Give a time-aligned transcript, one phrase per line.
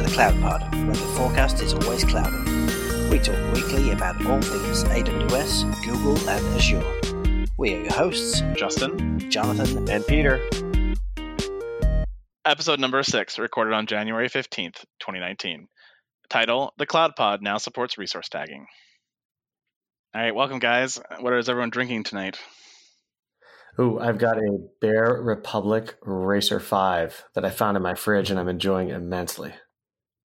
[0.00, 2.36] to the Cloud Pod, where the forecast is always cloudy.
[3.10, 7.46] We talk weekly about all things AWS, Google, and Azure.
[7.58, 10.40] We are your hosts, Justin, Jonathan, and Peter.
[12.46, 15.68] Episode number six, recorded on January 15th, 2019.
[16.30, 18.66] Title The Cloud Pod now supports resource tagging.
[20.14, 20.98] All right, welcome, guys.
[21.18, 22.38] What is everyone drinking tonight?
[23.78, 28.40] Ooh, I've got a Bear Republic Racer 5 that I found in my fridge and
[28.40, 29.52] I'm enjoying immensely.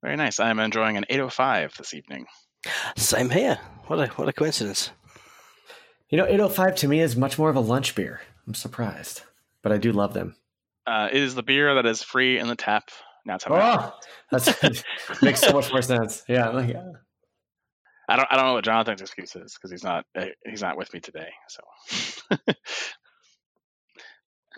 [0.05, 0.39] Very nice.
[0.39, 2.27] I'm enjoying an 805 this evening.
[2.95, 3.57] Same here.
[3.87, 4.91] What a what a coincidence.
[6.11, 8.21] You know, 805 to me is much more of a lunch beer.
[8.45, 9.23] I'm surprised,
[9.63, 10.35] but I do love them.
[10.85, 12.89] Uh, it is the beer that is free in the tap.
[13.25, 13.93] Now it's oh,
[14.29, 14.83] that
[15.23, 16.21] makes so much more sense.
[16.29, 16.83] Yeah, like, yeah.
[18.07, 20.77] I don't I don't know what Jonathan's excuse is because he's not eh, he's not
[20.77, 21.29] with me today.
[21.47, 22.37] So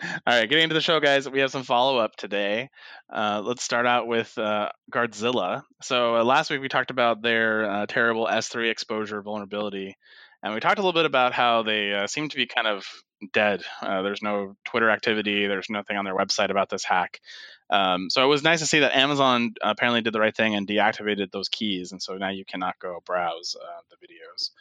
[0.04, 1.28] All right, getting into the show, guys.
[1.28, 2.70] We have some follow up today.
[3.12, 5.64] Uh, let's start out with uh, Guardzilla.
[5.82, 9.98] So uh, last week we talked about their uh, terrible S3 exposure vulnerability,
[10.44, 12.86] and we talked a little bit about how they uh, seem to be kind of
[13.34, 13.64] dead.
[13.82, 15.48] Uh, there's no Twitter activity.
[15.48, 17.20] There's nothing on their website about this hack.
[17.72, 20.68] Um, so it was nice to see that Amazon apparently did the right thing and
[20.68, 23.56] deactivated those keys, and so now you cannot go browse
[23.90, 24.52] the videos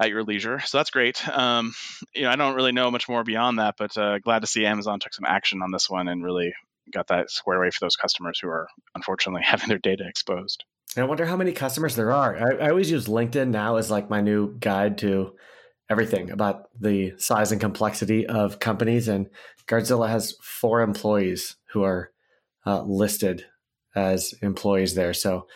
[0.00, 0.60] at your leisure.
[0.60, 1.26] So that's great.
[1.28, 1.74] Um,
[2.14, 4.66] you know, I don't really know much more beyond that, but uh, glad to see
[4.66, 6.54] Amazon took some action on this one and really
[6.92, 10.64] got that squared away for those customers who are unfortunately having their data exposed.
[10.96, 12.36] I wonder how many customers there are.
[12.36, 15.34] I, I always use LinkedIn now as like my new guide to
[15.90, 19.08] everything about the size and complexity of companies.
[19.08, 19.28] And
[19.66, 22.10] Guardzilla has four employees who are
[22.66, 23.44] uh, listed
[23.94, 25.14] as employees there.
[25.14, 25.46] So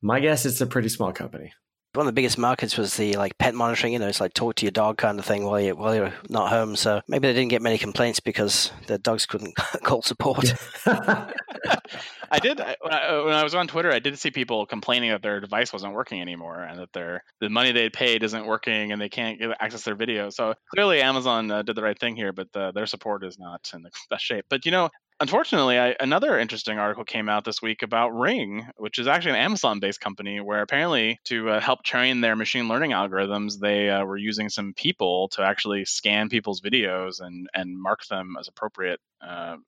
[0.00, 1.52] my guess it's a pretty small company
[1.94, 3.92] one of the biggest markets was the like pet monitoring.
[3.92, 6.12] You know, it's like talk to your dog kind of thing while you while you're
[6.28, 6.76] not home.
[6.76, 10.54] So maybe they didn't get many complaints because their dogs couldn't call support.
[10.86, 13.92] I did when I, when I, was on Twitter.
[13.92, 17.50] I did see people complaining that their device wasn't working anymore and that their the
[17.50, 20.30] money they paid isn't working and they can't get access their video.
[20.30, 23.70] So clearly, Amazon uh, did the right thing here, but the, their support is not
[23.74, 24.46] in the best shape.
[24.48, 24.88] But you know,
[25.22, 29.44] Unfortunately, I, another interesting article came out this week about Ring, which is actually an
[29.44, 34.04] Amazon based company where apparently to uh, help train their machine learning algorithms, they uh,
[34.04, 38.98] were using some people to actually scan people's videos and, and mark them as appropriate
[39.24, 39.58] uh,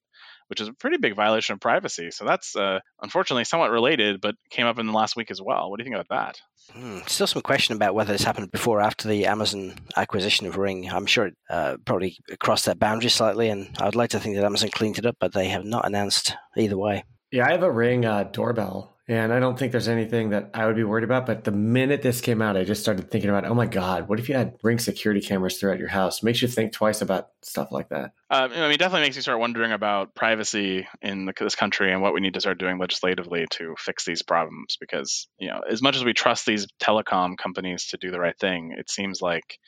[0.48, 2.10] which is a pretty big violation of privacy.
[2.10, 5.70] So that's uh, unfortunately somewhat related, but came up in the last week as well.
[5.70, 6.40] What do you think about that?
[6.72, 7.00] Hmm.
[7.06, 10.90] Still some question about whether this happened before or after the Amazon acquisition of Ring.
[10.90, 14.36] I'm sure it uh, probably crossed that boundary slightly, and I would like to think
[14.36, 17.04] that Amazon cleaned it up, but they have not announced either way.
[17.30, 20.64] Yeah, I have a Ring uh, doorbell and I don't think there's anything that I
[20.66, 21.26] would be worried about.
[21.26, 24.18] But the minute this came out, I just started thinking about, oh my God, what
[24.18, 26.22] if you had ring security cameras throughout your house?
[26.22, 28.12] Makes you think twice about stuff like that.
[28.30, 32.00] Um, I mean, definitely makes you start wondering about privacy in the, this country and
[32.00, 34.78] what we need to start doing legislatively to fix these problems.
[34.80, 38.38] Because, you know, as much as we trust these telecom companies to do the right
[38.38, 39.58] thing, it seems like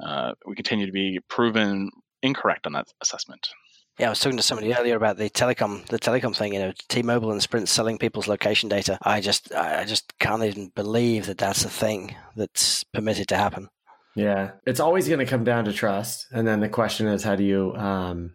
[0.00, 1.90] uh, we continue to be proven
[2.22, 3.50] incorrect on that assessment.
[3.98, 6.54] Yeah, I was talking to somebody earlier about the telecom, the telecom thing.
[6.54, 8.96] You know, T-Mobile and Sprint selling people's location data.
[9.02, 13.68] I just, I just can't even believe that that's a thing that's permitted to happen.
[14.14, 17.34] Yeah, it's always going to come down to trust, and then the question is, how
[17.34, 18.34] do you, um,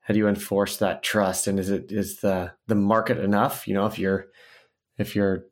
[0.00, 1.46] how do you enforce that trust?
[1.46, 3.68] And is it is the the market enough?
[3.68, 4.26] You know, if you're
[4.96, 5.44] if you're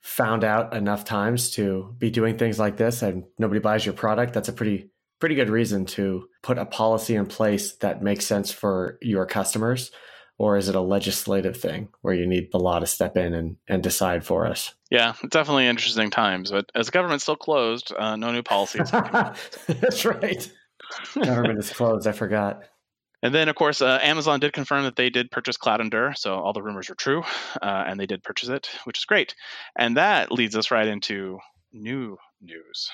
[0.00, 4.32] found out enough times to be doing things like this and nobody buys your product,
[4.32, 4.90] that's a pretty
[5.24, 9.90] pretty good reason to put a policy in place that makes sense for your customers
[10.36, 13.56] or is it a legislative thing where you need the law to step in and,
[13.66, 14.74] and decide for us?
[14.90, 16.50] Yeah, definitely interesting times.
[16.50, 18.90] But as government's still closed, uh, no new policies.
[19.66, 20.52] That's right.
[21.14, 22.06] Government is closed.
[22.06, 22.64] I forgot.
[23.22, 26.34] And then, of course, uh, Amazon did confirm that they did purchase Cloud Endure, so
[26.34, 27.22] all the rumors are true,
[27.62, 29.34] uh, and they did purchase it, which is great.
[29.74, 31.38] And that leads us right into
[31.72, 32.90] new news.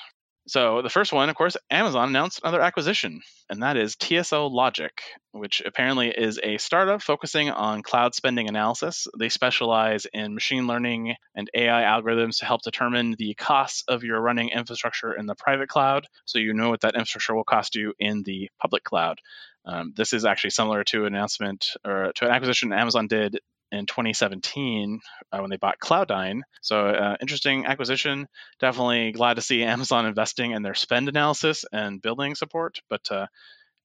[0.47, 4.91] So the first one, of course, Amazon announced another acquisition, and that is TSO Logic,
[5.31, 9.07] which apparently is a startup focusing on cloud spending analysis.
[9.17, 14.19] They specialize in machine learning and AI algorithms to help determine the costs of your
[14.19, 17.93] running infrastructure in the private cloud, so you know what that infrastructure will cost you
[17.99, 19.19] in the public cloud.
[19.63, 23.39] Um, this is actually similar to an announcement or to an acquisition Amazon did
[23.71, 24.99] in 2017
[25.31, 26.41] uh, when they bought Cloudyn.
[26.61, 28.27] So, uh, interesting acquisition.
[28.59, 33.27] Definitely glad to see Amazon investing in their spend analysis and building support, but uh,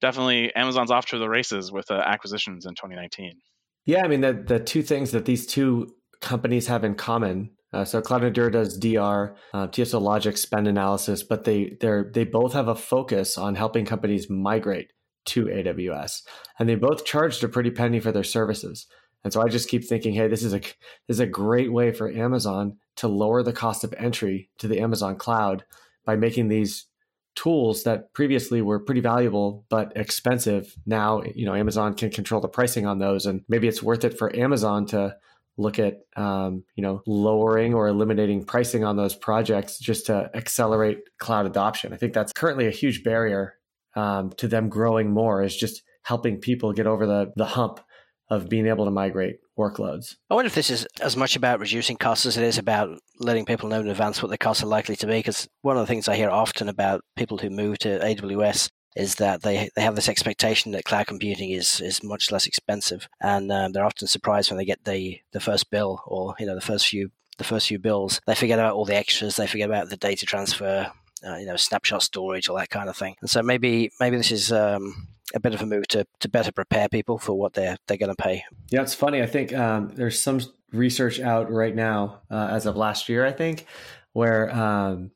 [0.00, 3.40] definitely Amazon's off to the races with uh, acquisitions in 2019.
[3.84, 7.50] Yeah, I mean, the, the two things that these two companies have in common.
[7.72, 12.24] Uh, so Cloud Endure does DR, uh, TSO Logic spend analysis, but they they they
[12.24, 14.92] both have a focus on helping companies migrate
[15.26, 16.22] to AWS,
[16.58, 18.86] and they both charged a pretty penny for their services.
[19.26, 20.76] And so I just keep thinking, hey, this is a this
[21.08, 25.16] is a great way for Amazon to lower the cost of entry to the Amazon
[25.16, 25.64] cloud
[26.04, 26.86] by making these
[27.34, 30.76] tools that previously were pretty valuable but expensive.
[30.86, 34.16] Now you know amazon can control the pricing on those and maybe it's worth it
[34.16, 35.16] for amazon to
[35.58, 41.00] look at um, you know lowering or eliminating pricing on those projects just to accelerate
[41.18, 41.92] cloud adoption.
[41.92, 43.54] I think that's currently a huge barrier
[43.96, 47.80] um, to them growing more is just helping people get over the the hump
[48.28, 50.16] of being able to migrate workloads.
[50.30, 53.44] I wonder if this is as much about reducing costs as it is about letting
[53.44, 55.14] people know in advance what the costs are likely to be.
[55.14, 59.16] Because one of the things I hear often about people who move to AWS is
[59.16, 63.52] that they they have this expectation that cloud computing is is much less expensive, and
[63.52, 66.60] um, they're often surprised when they get the the first bill or you know the
[66.60, 68.20] first few the first few bills.
[68.26, 69.36] They forget about all the extras.
[69.36, 70.90] They forget about the data transfer,
[71.26, 73.16] uh, you know, snapshot storage, all that kind of thing.
[73.20, 76.52] And so maybe maybe this is um, a bit of a move to, to better
[76.52, 78.44] prepare people for what they're they're going to pay.
[78.70, 79.22] Yeah, it's funny.
[79.22, 80.40] I think um, there's some
[80.72, 83.66] research out right now, uh, as of last year, I think,
[84.12, 85.10] where um,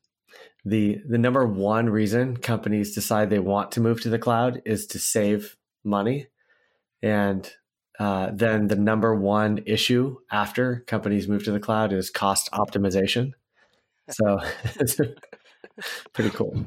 [0.65, 4.87] the the number one reason companies decide they want to move to the cloud is
[4.89, 6.27] to save money,
[7.03, 7.51] and
[7.99, 13.33] uh, then the number one issue after companies move to the cloud is cost optimization.
[14.11, 14.41] So
[16.13, 16.65] pretty cool.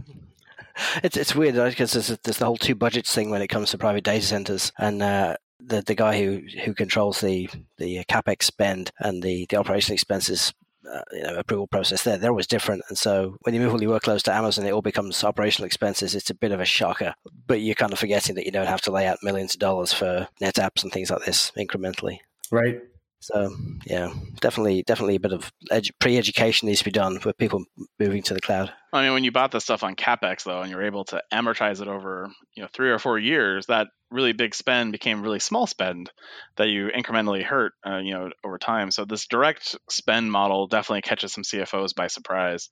[1.04, 3.78] It's it's weird because there's, there's the whole two budgets thing when it comes to
[3.78, 8.92] private data centers, and uh, the the guy who who controls the the capex spend
[9.00, 10.54] and the the operation expenses.
[10.86, 12.84] Uh, you know, approval process there, they're always different.
[12.90, 16.14] And so when you move all your workloads to Amazon, it all becomes operational expenses.
[16.14, 17.16] It's a bit of a shocker,
[17.48, 19.94] but you're kind of forgetting that you don't have to lay out millions of dollars
[19.94, 22.20] for NetApps and things like this incrementally.
[22.52, 22.82] Right.
[23.24, 23.56] So
[23.86, 27.64] yeah, definitely, definitely a bit of edu- pre-education needs to be done for people
[27.98, 28.74] moving to the cloud.
[28.92, 31.82] I mean, when you bought the stuff on capex though, and you're able to amortize
[31.82, 35.66] it over you know three or four years, that really big spend became really small
[35.68, 36.12] spend
[36.58, 38.92] that you incrementally hurt uh, you know over time.
[38.92, 42.70] So this direct spend model definitely catches some CFOs by surprise.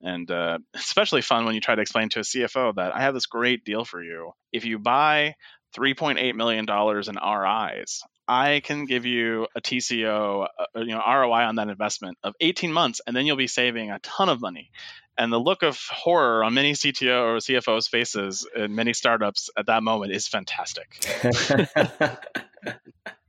[0.00, 3.14] And uh, especially fun when you try to explain to a CFO that I have
[3.14, 4.32] this great deal for you.
[4.52, 5.36] If you buy
[5.76, 11.56] $3.8 million in RIs I can give you a TCO, uh, you know, ROI on
[11.56, 14.70] that investment of 18 months, and then you'll be saving a ton of money.
[15.18, 19.66] And the look of horror on many CTO or CFOs' faces in many startups at
[19.66, 21.04] that moment is fantastic.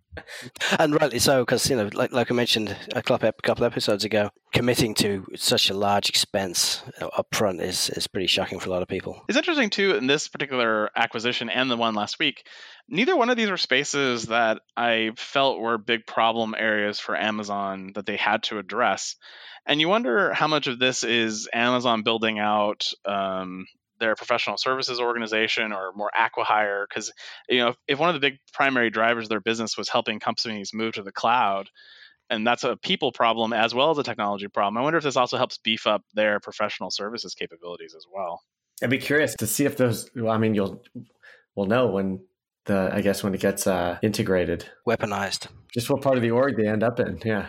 [0.80, 4.94] and rightly so, because you know, like like I mentioned a couple episodes ago, committing
[4.96, 9.24] to such a large expense upfront is is pretty shocking for a lot of people.
[9.28, 12.46] It's interesting too in this particular acquisition and the one last week.
[12.90, 17.92] Neither one of these were spaces that I felt were big problem areas for Amazon
[17.96, 19.16] that they had to address.
[19.66, 23.66] And you wonder how much of this is Amazon building out um,
[24.00, 27.12] their professional services organization or more acquihire because
[27.50, 30.20] you know if, if, one of the big primary drivers of their business was helping
[30.20, 31.70] companies move to the cloud
[32.30, 35.16] and that's a people problem as well as a technology problem i wonder if this
[35.16, 38.42] also helps beef up their professional services capabilities as well.
[38.82, 40.82] I'd be curious to see if those well, i mean you'll
[41.56, 42.22] we'll know when
[42.66, 44.66] the i guess when it gets uh, integrated.
[44.88, 45.48] Weaponized.
[45.74, 47.48] Just what part of the org they end up in yeah.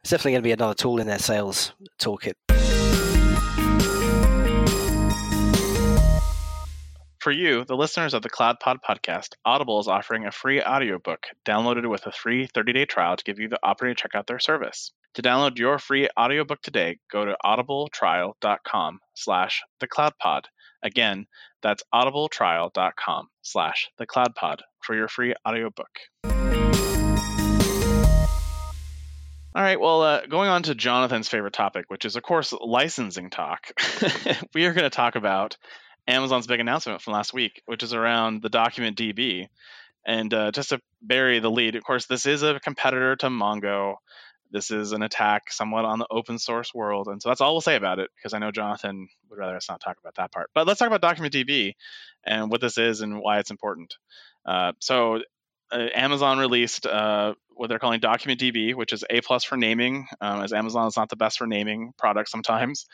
[0.00, 2.34] It's definitely going to be another tool in their sales toolkit
[7.28, 11.26] For you, the listeners of the Cloud Pod podcast, Audible is offering a free audiobook
[11.44, 14.38] downloaded with a free 30-day trial to give you the opportunity to check out their
[14.38, 14.92] service.
[15.12, 20.44] To download your free audiobook today, go to audibletrial.com slash thecloudpod.
[20.82, 21.26] Again,
[21.60, 25.98] that's audibletrial.com slash thecloudpod for your free audiobook.
[29.54, 33.28] All right, well, uh, going on to Jonathan's favorite topic, which is, of course, licensing
[33.28, 33.66] talk.
[34.54, 35.58] we are going to talk about
[36.08, 39.48] Amazon's big announcement from last week, which is around the document DB.
[40.06, 43.96] And uh, just to bury the lead, of course, this is a competitor to Mongo.
[44.50, 47.08] This is an attack somewhat on the open source world.
[47.08, 49.68] And so that's all we'll say about it because I know Jonathan would rather us
[49.68, 50.48] not talk about that part.
[50.54, 51.74] But let's talk about Document DB
[52.24, 53.94] and what this is and why it's important.
[54.46, 55.20] Uh, so
[55.70, 60.06] uh, Amazon released uh, what they're calling Document DB, which is A plus for naming,
[60.22, 62.86] um, as Amazon is not the best for naming products sometimes.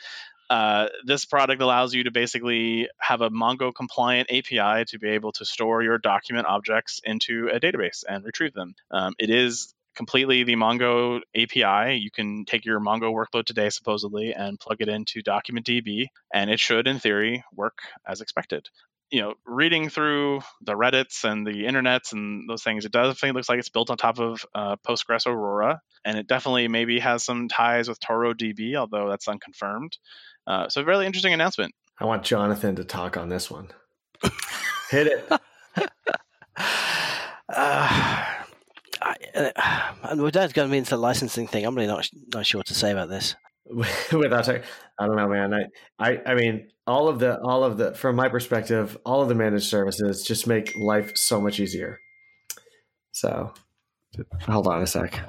[0.49, 5.31] Uh, this product allows you to basically have a Mongo compliant API to be able
[5.33, 8.75] to store your document objects into a database and retrieve them.
[8.91, 11.97] Um, it is completely the Mongo API.
[11.97, 16.59] You can take your Mongo workload today, supposedly, and plug it into DocumentDB, and it
[16.59, 18.69] should, in theory, work as expected.
[19.11, 23.47] You know, reading through the Reddits and the internets and those things, it definitely looks
[23.47, 27.47] like it's built on top of uh, Postgres Aurora, and it definitely maybe has some
[27.47, 29.97] ties with ToroDB, although that's unconfirmed.
[30.47, 31.73] Uh, so, really interesting announcement.
[31.99, 33.69] I want Jonathan to talk on this one.
[34.89, 35.27] Hit it.
[36.57, 38.25] uh,
[39.01, 42.59] I, uh, and with that going into the licensing thing, I'm really not not sure
[42.59, 43.35] what to say about this.
[44.11, 44.61] Without, I
[44.99, 45.53] don't know, man.
[45.53, 45.63] I,
[45.99, 49.33] I, I mean, all of the, all of the, from my perspective, all of the
[49.33, 51.99] managed services just make life so much easier.
[53.11, 53.53] So,
[54.41, 55.19] hold on a sec.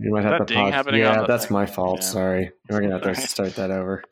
[0.00, 0.86] You might have to pause.
[0.92, 1.54] Yeah, that's thing.
[1.54, 2.00] my fault.
[2.00, 2.06] Yeah.
[2.06, 4.04] Sorry, we're gonna have to start that over.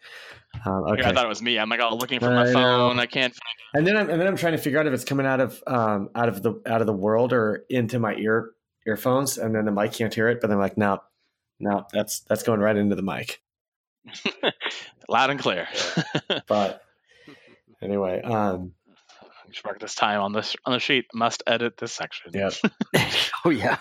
[0.64, 1.02] Um, okay.
[1.02, 1.58] I thought it was me.
[1.58, 2.96] I'm like, oh, looking for my iPhone.
[2.96, 3.00] Know.
[3.02, 3.78] I can't find it.
[3.78, 5.62] And then I'm and then I'm trying to figure out if it's coming out of
[5.66, 8.50] um out of the out of the world or into my ear
[8.86, 10.40] earphones, and then the mic can't hear it.
[10.40, 10.98] But I'm like, no,
[11.58, 13.40] no, that's that's going right into the mic.
[15.08, 15.68] Loud and clear.
[16.46, 16.82] but
[17.82, 18.72] anyway, um,
[19.50, 21.06] just mark this time on this on the sheet.
[21.14, 22.32] Must edit this section.
[22.34, 22.50] Yeah.
[23.44, 23.76] oh yeah.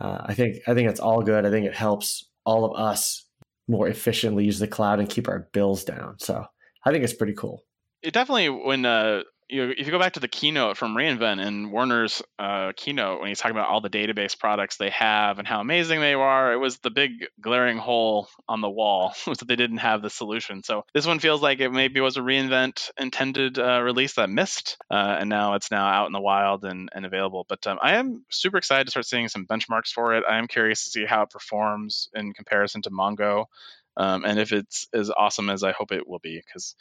[0.00, 1.46] uh, I think I think it's all good.
[1.46, 3.24] I think it helps all of us
[3.68, 6.18] more efficiently use the cloud and keep our bills down.
[6.18, 6.44] So
[6.84, 7.64] I think it's pretty cool.
[8.02, 9.22] It definitely when uh,
[9.52, 13.20] you know, if you go back to the keynote from reInvent and Werner's uh, keynote
[13.20, 16.54] when he's talking about all the database products they have and how amazing they are,
[16.54, 20.08] it was the big glaring hole on the wall was that they didn't have the
[20.08, 20.62] solution.
[20.62, 24.78] So this one feels like it maybe was a reInvent intended uh, release that missed,
[24.90, 27.44] uh, and now it's now out in the wild and, and available.
[27.46, 30.24] But um, I am super excited to start seeing some benchmarks for it.
[30.28, 33.46] I am curious to see how it performs in comparison to Mongo
[33.96, 36.74] um, and if it's as awesome as I hope it will be, because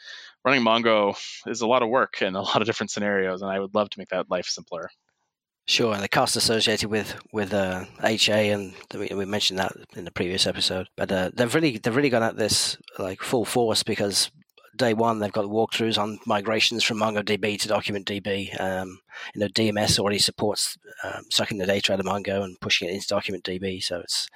[0.46, 1.15] running Mongo
[1.48, 3.89] is a lot of work in a lot of different scenarios, and I would love
[3.89, 4.89] to make that life simpler.
[5.68, 10.12] Sure, and the cost associated with with uh, HA, and we, mentioned that in the
[10.12, 10.88] previous episode.
[10.98, 14.32] But uh, they've really they've really gone at this like full force because
[14.78, 18.60] day one, they've got walkthroughs on migrations from MongoDB to DocumentDB.
[18.60, 19.00] Um,
[19.34, 22.94] you know, DMS already supports um, sucking the data out of Mongo and pushing it
[22.94, 23.84] into DocumentDB.
[23.84, 24.28] So it's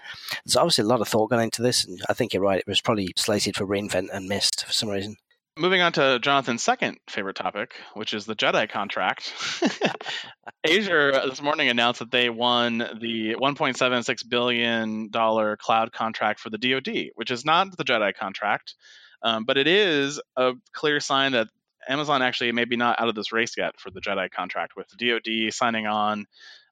[0.46, 2.60] there's obviously a lot of thought going into this, and I think you're right.
[2.60, 5.18] It was probably slated for reinvent and missed for some reason.
[5.58, 9.32] Moving on to Jonathan's second favorite topic, which is the JEDI contract.
[10.70, 17.12] Azure this morning announced that they won the $1.76 billion cloud contract for the DoD,
[17.15, 18.75] which is not the JEDI contract.
[19.22, 21.48] Um, but it is a clear sign that
[21.88, 25.53] Amazon actually maybe not out of this race yet for the JEDI contract with DoD
[25.53, 26.25] signing on.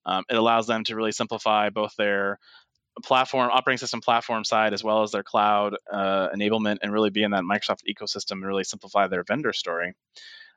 [0.05, 2.39] Um, it allows them to really simplify both their
[3.03, 7.23] platform operating system platform side as well as their cloud uh, enablement and really be
[7.23, 9.93] in that Microsoft ecosystem and really simplify their vendor story.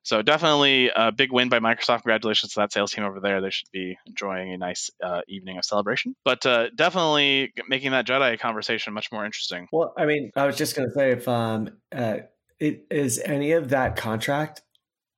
[0.06, 2.02] So definitely a big win by Microsoft.
[2.02, 3.40] Congratulations to that sales team over there.
[3.40, 6.14] They should be enjoying a nice uh, evening of celebration.
[6.24, 9.66] But uh, definitely making that JEDI conversation much more interesting.
[9.72, 12.18] Well, I mean, I was just going to say if um, uh,
[12.60, 14.62] it, is any of that contract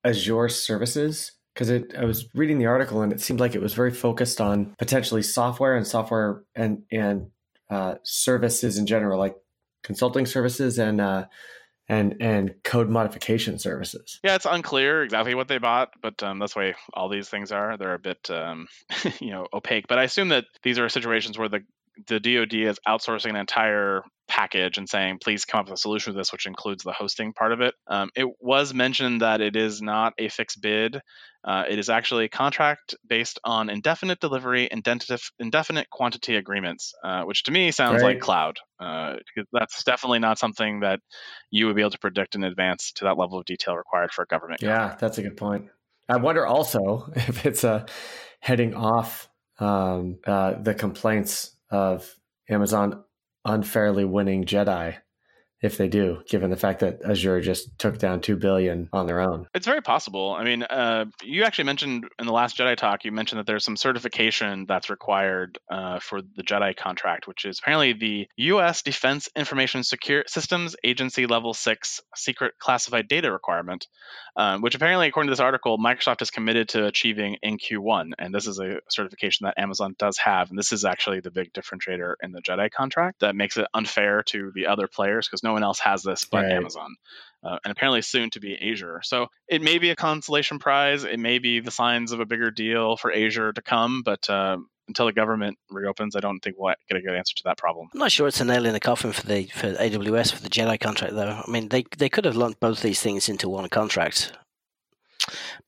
[0.04, 3.92] Azure services because I was reading the article and it seemed like it was very
[3.92, 7.26] focused on potentially software and software and and
[7.68, 9.36] uh, services in general, like
[9.82, 11.26] consulting services and uh,
[11.88, 14.20] and and code modification services.
[14.22, 17.76] Yeah, it's unclear exactly what they bought, but um, that's why all these things are.
[17.76, 18.68] They're a bit, um,
[19.20, 19.86] you know, opaque.
[19.88, 21.60] But I assume that these are situations where the
[22.06, 26.12] the DoD is outsourcing an entire package and saying, please come up with a solution
[26.12, 27.74] for this, which includes the hosting part of it.
[27.86, 31.00] Um, it was mentioned that it is not a fixed bid.
[31.42, 37.22] Uh, it is actually a contract based on indefinite delivery, indefinite, indefinite quantity agreements, uh,
[37.22, 38.14] which to me sounds right.
[38.14, 38.58] like cloud.
[38.78, 39.16] Uh,
[39.52, 41.00] that's definitely not something that
[41.50, 44.22] you would be able to predict in advance to that level of detail required for
[44.22, 44.60] a government.
[44.62, 45.00] Yeah, contract.
[45.00, 45.70] that's a good point.
[46.08, 47.86] I wonder also if it's a
[48.40, 49.28] heading off
[49.58, 52.16] um, uh, the complaints of
[52.48, 53.04] Amazon
[53.44, 54.96] unfairly winning JEDI
[55.60, 59.20] if they do, given the fact that Azure just took down two billion on their
[59.20, 59.46] own.
[59.54, 60.36] It's very possible.
[60.38, 63.64] I mean, uh, you actually mentioned in the last JEDI talk, you mentioned that there's
[63.64, 68.82] some certification that's required uh, for the JEDI contract, which is apparently the U.S.
[68.82, 73.88] Defense Information Secure Systems Agency Level Six Secret Classified Data requirement,
[74.36, 78.32] um, which apparently, according to this article, Microsoft is committed to achieving in Q1, and
[78.32, 82.14] this is a certification that Amazon does have, and this is actually the big differentiator
[82.22, 85.78] in the JEDI contract that makes it unfair to the other players because one else
[85.80, 86.52] has this but right.
[86.52, 86.96] Amazon.
[87.42, 89.00] Uh, and apparently soon to be Azure.
[89.04, 91.04] So it may be a consolation prize.
[91.04, 94.58] It may be the signs of a bigger deal for Azure to come, but uh,
[94.88, 97.88] until the government reopens, I don't think we'll get a good answer to that problem.
[97.92, 100.48] I'm not sure it's a nail in the coffin for the for AWS for the
[100.48, 101.42] JEDI contract, though.
[101.46, 104.32] I mean, they they could have lumped both these things into one contract,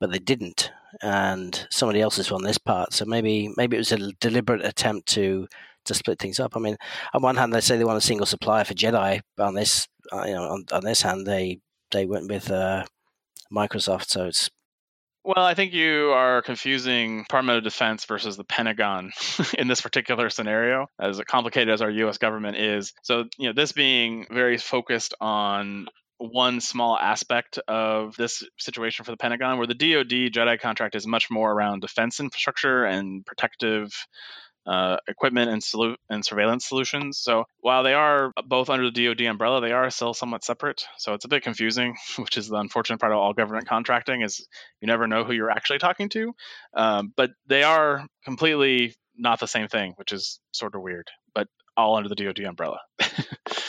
[0.01, 0.73] but they didn't,
[1.03, 2.95] and somebody else has won this part.
[2.95, 5.47] So maybe maybe it was a deliberate attempt to
[5.87, 6.57] to split things up.
[6.57, 6.77] I mean,
[7.15, 9.21] on one hand, they say they want a single supplier for JEDI.
[9.39, 11.61] On this, uh, you know, on, on, this hand, they
[11.91, 12.85] they went with uh,
[13.53, 14.11] Microsoft.
[14.11, 14.51] So it's
[15.23, 19.13] well, I think you are confusing Department of Defense versus the Pentagon
[19.59, 22.17] in this particular scenario, as complicated as our U.S.
[22.17, 22.95] government is.
[23.03, 29.11] So, you know, this being very focused on one small aspect of this situation for
[29.11, 33.93] the Pentagon, where the DoD JEDI contract is much more around defense infrastructure and protective
[34.67, 37.19] uh, equipment and, solu- and surveillance solutions.
[37.19, 40.85] So while they are both under the DoD umbrella, they are still somewhat separate.
[40.99, 44.47] So it's a bit confusing, which is the unfortunate part of all government contracting is
[44.81, 46.35] you never know who you're actually talking to.
[46.75, 51.09] Um, but they are completely not the same thing, which is sort of weird.
[51.35, 52.79] But all under the DoD umbrella.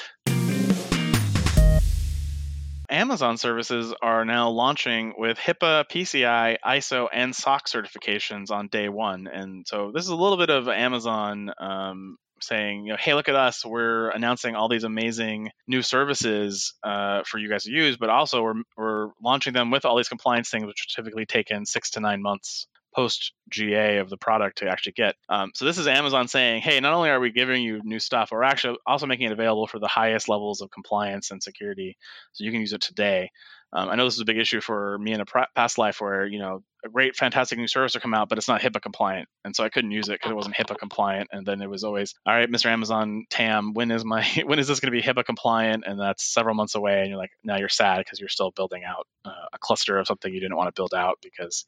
[2.92, 9.28] Amazon services are now launching with HIPAA, PCI, ISO, and SOC certifications on day one.
[9.28, 13.30] And so this is a little bit of Amazon um, saying, you know, hey, look
[13.30, 13.66] at us.
[13.66, 18.44] We're announcing all these amazing new services uh, for you guys to use, but also
[18.44, 22.02] we're, we're launching them with all these compliance things, which typically take in six to
[22.02, 25.16] nine months post GA of the product to actually get.
[25.30, 28.30] Um, so this is Amazon saying, hey, not only are we giving you new stuff,
[28.32, 31.98] we're actually also making it available for the highest levels of compliance and security,
[32.34, 33.32] so you can use it today.
[33.74, 36.26] Um, I know this is a big issue for me in a past life where
[36.26, 39.30] you know a great, fantastic new service will come out, but it's not HIPAA compliant,
[39.46, 41.30] and so I couldn't use it because it wasn't HIPAA compliant.
[41.32, 42.66] And then it was always, all right, Mr.
[42.66, 45.86] Amazon TAM, when is my when is this going to be HIPAA compliant?
[45.88, 48.84] And that's several months away, and you're like, now you're sad because you're still building
[48.84, 51.66] out uh, a cluster of something you didn't want to build out because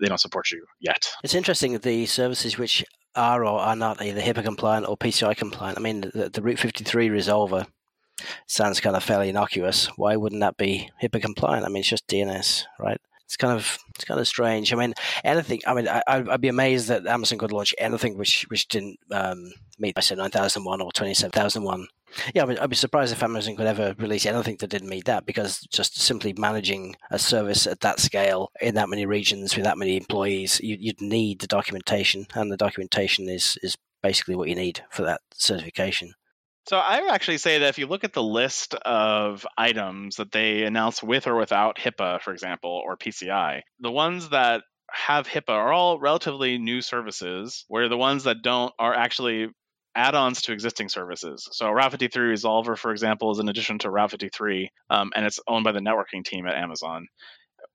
[0.00, 1.12] they don't support you yet.
[1.22, 2.84] It's interesting the services which
[3.14, 5.78] are or are not either HIPAA compliant or PCI compliant.
[5.78, 7.66] I mean, the, the Route 53 resolver
[8.46, 9.86] sounds kind of fairly innocuous.
[9.96, 11.66] Why wouldn't that be HIPAA compliant?
[11.66, 13.00] I mean, it's just DNS, right?
[13.24, 14.72] It's kind of it's kind of strange.
[14.72, 14.92] I mean,
[15.24, 15.60] anything.
[15.66, 19.52] I mean, I, would be amazed that Amazon could launch anything which which didn't um,
[19.78, 21.86] meet ISO nine thousand one or twenty seven thousand one
[22.34, 25.06] yeah, I mean, I'd be surprised if Amazon could ever release anything that didn't meet
[25.06, 29.64] that because just simply managing a service at that scale in that many regions with
[29.64, 34.48] that many employees, you, would need the documentation, and the documentation is is basically what
[34.48, 36.12] you need for that certification.
[36.68, 40.30] So I would actually say that if you look at the list of items that
[40.30, 45.54] they announce with or without HIPAA, for example, or PCI, the ones that have HIPAA
[45.54, 49.48] are all relatively new services, where the ones that don't are actually
[49.94, 51.48] add-ons to existing services.
[51.52, 55.40] So Route 53 Resolver, for example, is an addition to Route 53, um, and it's
[55.46, 57.08] owned by the networking team at Amazon.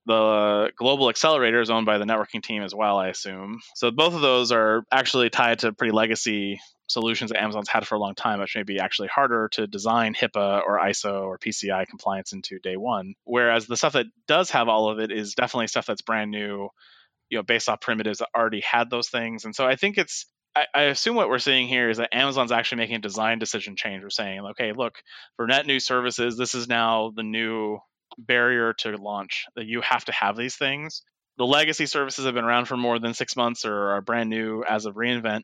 [0.06, 3.60] The Global Accelerator is owned by the networking team as well, I assume.
[3.74, 7.94] So both of those are actually tied to pretty legacy solutions that Amazon's had for
[7.94, 11.86] a long time, which may be actually harder to design HIPAA or ISO or PCI
[11.86, 13.14] compliance into day one.
[13.24, 16.68] Whereas the stuff that does have all of it is definitely stuff that's brand new,
[17.28, 19.44] you know, based off primitives that already had those things.
[19.44, 20.26] And so I think it's
[20.74, 24.02] I, assume what we're seeing here is that Amazon's actually making a design decision change.
[24.02, 24.94] We're saying, okay, look,
[25.36, 27.78] for net new services, this is now the new
[28.16, 31.02] barrier to launch that you have to have these things.
[31.36, 34.64] The legacy services have been around for more than six months or are brand new
[34.68, 35.42] as of reInvent.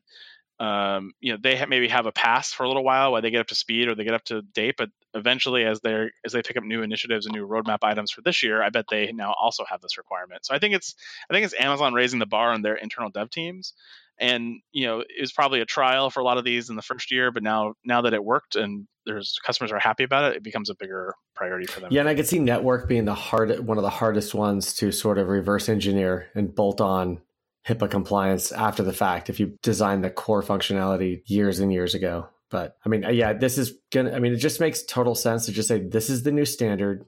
[0.59, 3.29] Um, you know, they ha- maybe have a pass for a little while while they
[3.29, 6.31] get up to speed or they get up to date, but eventually, as they as
[6.31, 9.11] they pick up new initiatives and new roadmap items for this year, I bet they
[9.11, 10.45] now also have this requirement.
[10.45, 10.95] So I think it's
[11.29, 13.73] I think it's Amazon raising the bar on their internal dev teams
[14.19, 16.81] and you know it was probably a trial for a lot of these in the
[16.81, 20.37] first year but now now that it worked and there's customers are happy about it
[20.37, 21.89] it becomes a bigger priority for them.
[21.91, 24.91] Yeah and i could see network being the hard one of the hardest ones to
[24.91, 27.21] sort of reverse engineer and bolt on
[27.67, 32.29] HIPAA compliance after the fact if you design the core functionality years and years ago.
[32.51, 35.45] But i mean uh, yeah this is gonna i mean it just makes total sense
[35.45, 37.05] to just say this is the new standard.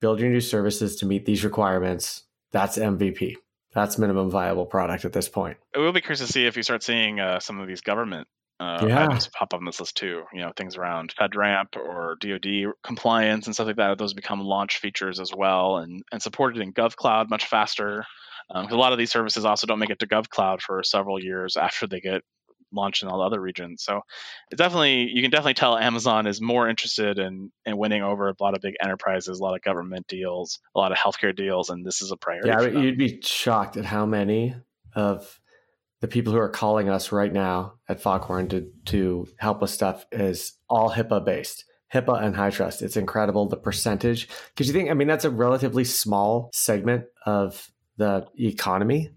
[0.00, 2.24] Build your new services to meet these requirements.
[2.52, 3.36] That's mvp
[3.74, 5.56] that's minimum viable product at this point.
[5.74, 8.28] It will be curious to see if you start seeing uh, some of these government
[8.60, 9.04] uh, yeah.
[9.04, 10.22] items pop up on this list too.
[10.32, 13.98] You know, things around FedRAMP or DoD compliance and stuff like that.
[13.98, 18.04] Those become launch features as well, and and supported in GovCloud much faster.
[18.50, 21.56] Um, a lot of these services also don't make it to GovCloud for several years
[21.56, 22.22] after they get
[22.74, 23.82] launched in all the other regions.
[23.82, 24.02] So
[24.50, 28.34] it's definitely you can definitely tell Amazon is more interested in in winning over a
[28.40, 31.84] lot of big enterprises, a lot of government deals, a lot of healthcare deals, and
[31.84, 32.48] this is a priority.
[32.48, 34.54] Yeah, you'd be shocked at how many
[34.94, 35.40] of
[36.00, 40.04] the people who are calling us right now at Foghorn to to help with stuff
[40.12, 41.64] is all HIPAA based.
[41.94, 42.82] HIPAA and HITRUST.
[42.82, 47.70] It's incredible the percentage because you think I mean that's a relatively small segment of
[47.96, 49.10] the economy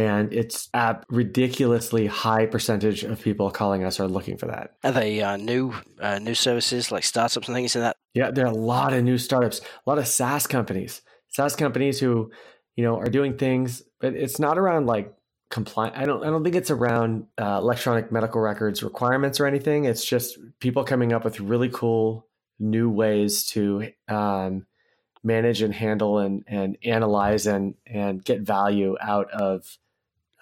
[0.00, 4.72] and it's a ridiculously high percentage of people calling us are looking for that.
[4.82, 7.96] Are they uh, new uh, new services like startups and things in that?
[8.14, 12.00] Yeah, there are a lot of new startups, a lot of SaaS companies, SaaS companies
[12.00, 12.30] who
[12.76, 15.12] you know are doing things, but it's not around like
[15.50, 15.98] compliant.
[15.98, 19.84] I don't I don't think it's around uh, electronic medical records requirements or anything.
[19.84, 22.26] It's just people coming up with really cool
[22.58, 24.66] new ways to um,
[25.22, 29.78] manage and handle and, and analyze and, and get value out of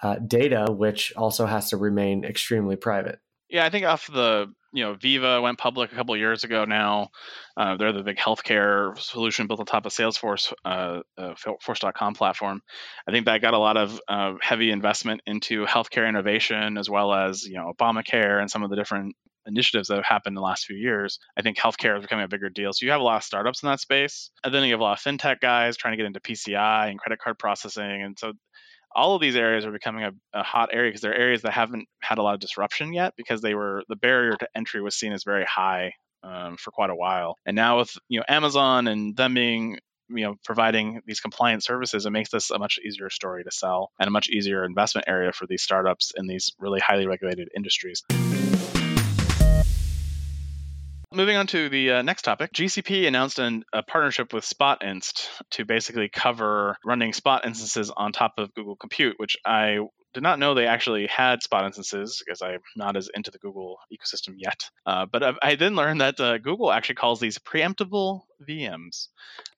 [0.03, 3.19] uh, data, which also has to remain extremely private.
[3.49, 7.09] Yeah, I think off the you know, Veeva went public a couple years ago now.
[7.57, 12.61] Uh, they're the big healthcare solution built on top of Salesforce, uh, uh, Force.com platform.
[13.07, 17.15] I think that got a lot of uh, heavy investment into healthcare innovation, as well
[17.15, 20.43] as you know Obamacare and some of the different initiatives that have happened in the
[20.43, 21.19] last few years.
[21.35, 22.71] I think healthcare is becoming a bigger deal.
[22.75, 24.85] So you have a lot of startups in that space, and then you have a
[24.85, 28.35] lot of fintech guys trying to get into PCI and credit card processing, and so
[28.99, 31.89] all of these areas are becoming a, a hot area because they're areas that haven't
[32.01, 35.13] had a lot of disruption yet because they were the barrier to entry was seen
[35.13, 35.93] as very high
[36.25, 37.37] um, for quite a while.
[37.47, 42.07] And now with you know Amazon and them being you know providing these compliant services,
[42.07, 45.33] it makes this a much easier story to sell and a much easier investment area
[45.33, 48.03] for these startups in these really highly regulated industries.
[51.11, 55.65] Moving on to the uh, next topic, GCP announced an, a partnership with SpotInst to
[55.65, 59.79] basically cover running Spot instances on top of Google Compute, which I
[60.19, 63.79] did not know they actually had spot instances because I'm not as into the Google
[63.93, 64.69] ecosystem yet.
[64.85, 69.09] Uh, but I, I, then learned that uh, Google actually calls these preemptible VMs,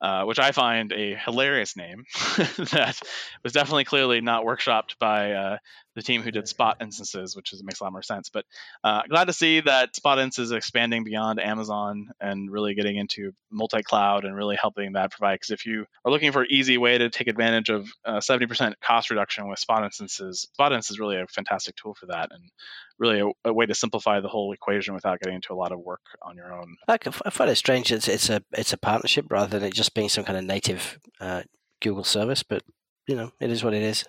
[0.00, 2.04] uh, which I find a hilarious name
[2.72, 2.98] that
[3.42, 5.58] was definitely clearly not workshopped by uh,
[5.94, 8.30] the team who did Spot instances, which is, makes a lot more sense.
[8.30, 8.44] But
[8.84, 13.32] uh, glad to see that Spot instances is expanding beyond Amazon and really getting into
[13.50, 15.34] multi-cloud and really helping that provide.
[15.34, 18.74] Because if you are looking for an easy way to take advantage of uh, 70%
[18.82, 22.50] cost reduction with Spot instances, SpotInst is really a fantastic tool for that and
[22.98, 25.80] really a, a, way to simplify the whole equation without getting into a lot of
[25.80, 26.76] work on your own.
[26.88, 26.98] I
[27.30, 27.92] find it strange.
[27.92, 30.98] It's, it's a it's a partnership rather than it just being some kind of native
[31.20, 31.42] uh,
[31.80, 32.62] Google service, but
[33.06, 34.04] you know, it is what it is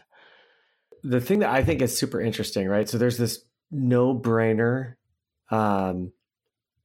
[1.04, 2.88] the thing that I think is super interesting, right?
[2.88, 4.96] So there's this no brainer
[5.50, 6.12] um,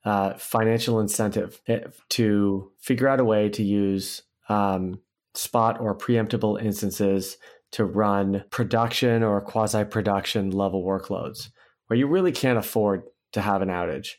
[0.04, 5.00] uh, financial incentive eh, to figure out a way to use um,
[5.34, 7.36] spot or preemptible instances
[7.72, 11.50] to run production or quasi production level workloads
[11.86, 13.02] where you really can't afford
[13.32, 14.12] to have an outage.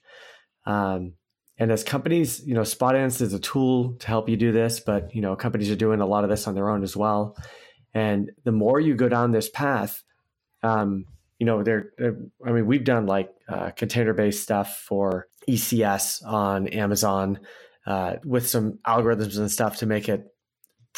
[0.65, 1.13] Um,
[1.57, 5.13] and as companies, you know, SpotInst is a tool to help you do this, but
[5.15, 7.35] you know, companies are doing a lot of this on their own as well.
[7.93, 10.03] And the more you go down this path,
[10.61, 11.05] um,
[11.39, 11.91] you know, they're,
[12.45, 17.39] I mean, we've done like uh, container based stuff for ECS on Amazon
[17.85, 20.27] uh, with some algorithms and stuff to make it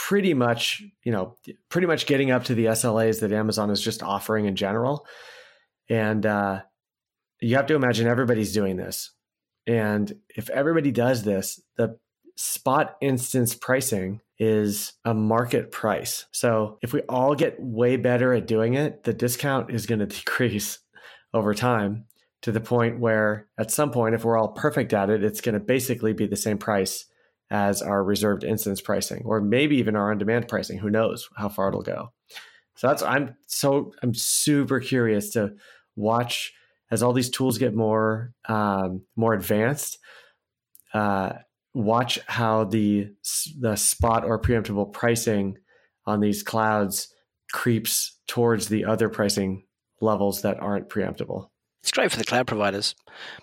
[0.07, 1.35] pretty much, you know,
[1.67, 5.05] pretty much getting up to the SLAs that Amazon is just offering in general.
[5.89, 6.61] And uh,
[7.41, 9.11] you have to imagine everybody's doing this.
[9.67, 11.99] And if everybody does this, the
[12.37, 16.27] spot instance pricing is a market price.
[16.31, 20.05] So if we all get way better at doing it, the discount is going to
[20.05, 20.79] decrease
[21.33, 22.05] over time
[22.43, 25.55] to the point where at some point, if we're all perfect at it, it's going
[25.55, 27.05] to basically be the same price
[27.51, 30.77] as our reserved instance pricing, or maybe even our on-demand pricing.
[30.77, 32.11] Who knows how far it'll go?
[32.75, 35.53] So that's I'm so I'm super curious to
[35.95, 36.53] watch
[36.91, 39.99] as all these tools get more um, more advanced.
[40.93, 41.33] Uh,
[41.73, 43.09] watch how the
[43.59, 45.57] the spot or preemptible pricing
[46.05, 47.13] on these clouds
[47.51, 49.63] creeps towards the other pricing
[50.01, 51.49] levels that aren't preemptible.
[51.89, 52.93] It's great for the cloud providers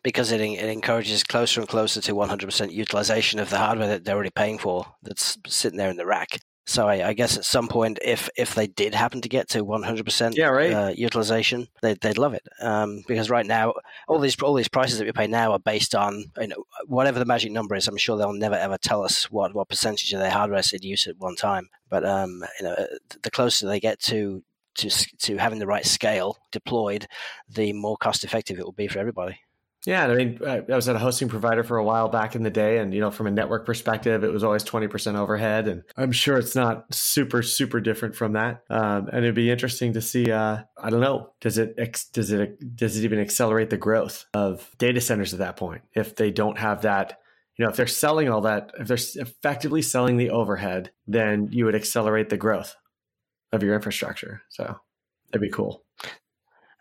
[0.05, 4.15] because it, it encourages closer and closer to 100% utilization of the hardware that they're
[4.15, 6.39] already paying for that's sitting there in the rack.
[6.65, 9.65] So I, I, guess at some point, if if they did happen to get to
[9.65, 10.73] 100% yeah, right.
[10.73, 12.47] uh, utilization, they'd, they'd love it.
[12.61, 13.75] Um, because right now,
[14.07, 17.19] all these all these prices that we pay now are based on you know whatever
[17.19, 17.89] the magic number is.
[17.89, 20.83] I'm sure they'll never ever tell us what, what percentage of their hardware is in
[20.83, 21.69] use at one time.
[21.91, 22.87] But um, you know,
[23.23, 24.45] the closer they get to
[24.79, 27.07] to to having the right scale deployed,
[27.49, 29.39] the more cost effective it will be for everybody.
[29.87, 32.51] Yeah, I mean, I was at a hosting provider for a while back in the
[32.51, 35.85] day, and you know, from a network perspective, it was always twenty percent overhead, and
[35.97, 38.65] I'm sure it's not super super different from that.
[38.69, 40.33] Um, and it'd be interesting to see.
[40.33, 41.77] Uh, I don't know, does it
[42.13, 46.17] does it does it even accelerate the growth of data centers at that point if
[46.17, 47.21] they don't have that?
[47.57, 51.65] You know, if they're selling all that, if they're effectively selling the overhead, then you
[51.65, 52.75] would accelerate the growth
[53.53, 54.43] of your infrastructure.
[54.49, 54.79] So
[55.31, 55.83] that'd be cool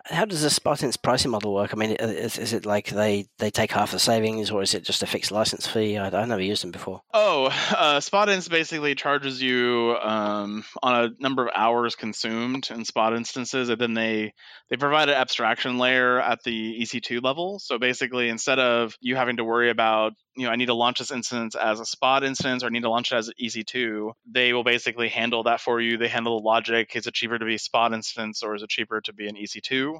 [0.08, 1.74] how does the SpotInst pricing model work?
[1.74, 4.84] I mean, is, is, it like they, they take half the savings, or is it
[4.84, 5.98] just a fixed license fee?
[5.98, 7.02] I, have never used them before.
[7.14, 13.16] Oh, uh, SpotInst basically charges you um, on a number of hours consumed in Spot
[13.16, 14.34] instances, and then they
[14.70, 17.60] they provide an abstraction layer at the EC2 level.
[17.60, 21.00] So basically, instead of you having to worry about you know, I need to launch
[21.00, 24.54] this instance as a spot instance or I need to launch it as EC2, they
[24.54, 25.98] will basically handle that for you.
[25.98, 26.96] They handle the logic.
[26.96, 29.36] Is it cheaper to be a spot instance or is it cheaper to be an
[29.36, 30.00] EC2?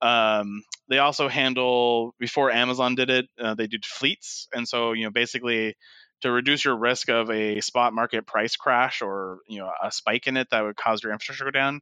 [0.00, 4.48] Um, they also handle, before Amazon did it, uh, they did fleets.
[4.52, 5.76] And so, you know, basically
[6.22, 10.26] to reduce your risk of a spot market price crash or, you know, a spike
[10.26, 11.80] in it that would cause your infrastructure to go down,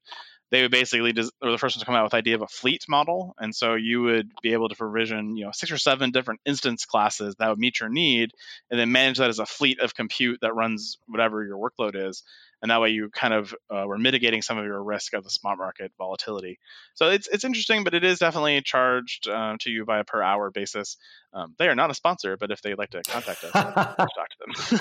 [0.51, 2.47] they would basically des- or the first ones to come out with idea of a
[2.47, 6.11] fleet model, and so you would be able to provision you know six or seven
[6.11, 8.31] different instance classes that would meet your need,
[8.71, 12.23] and then manage that as a fleet of compute that runs whatever your workload is
[12.62, 15.31] and that way you kind of uh, were mitigating some of your risk of the
[15.31, 16.59] spot market volatility.
[16.95, 20.23] So it's it's interesting, but it is definitely charged uh, to you by a per
[20.23, 20.97] hour basis.
[21.33, 24.81] Um, they are not a sponsor, but if they'd like to contact us, talk to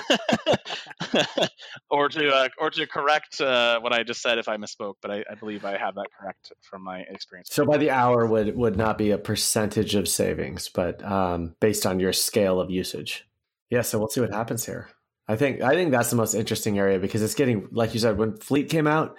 [1.12, 1.48] them,
[1.90, 4.94] or to uh, or to correct uh, what I just said if I misspoke.
[5.02, 7.48] But I, I, believe I have that correct from my experience.
[7.52, 11.84] So by the hour would would not be a percentage of savings, but um, based
[11.84, 13.28] on your scale of usage.
[13.68, 14.88] Yeah, so we'll see what happens here.
[15.28, 18.18] I think I think that's the most interesting area because it's getting like you said
[18.18, 19.16] when Fleet came out,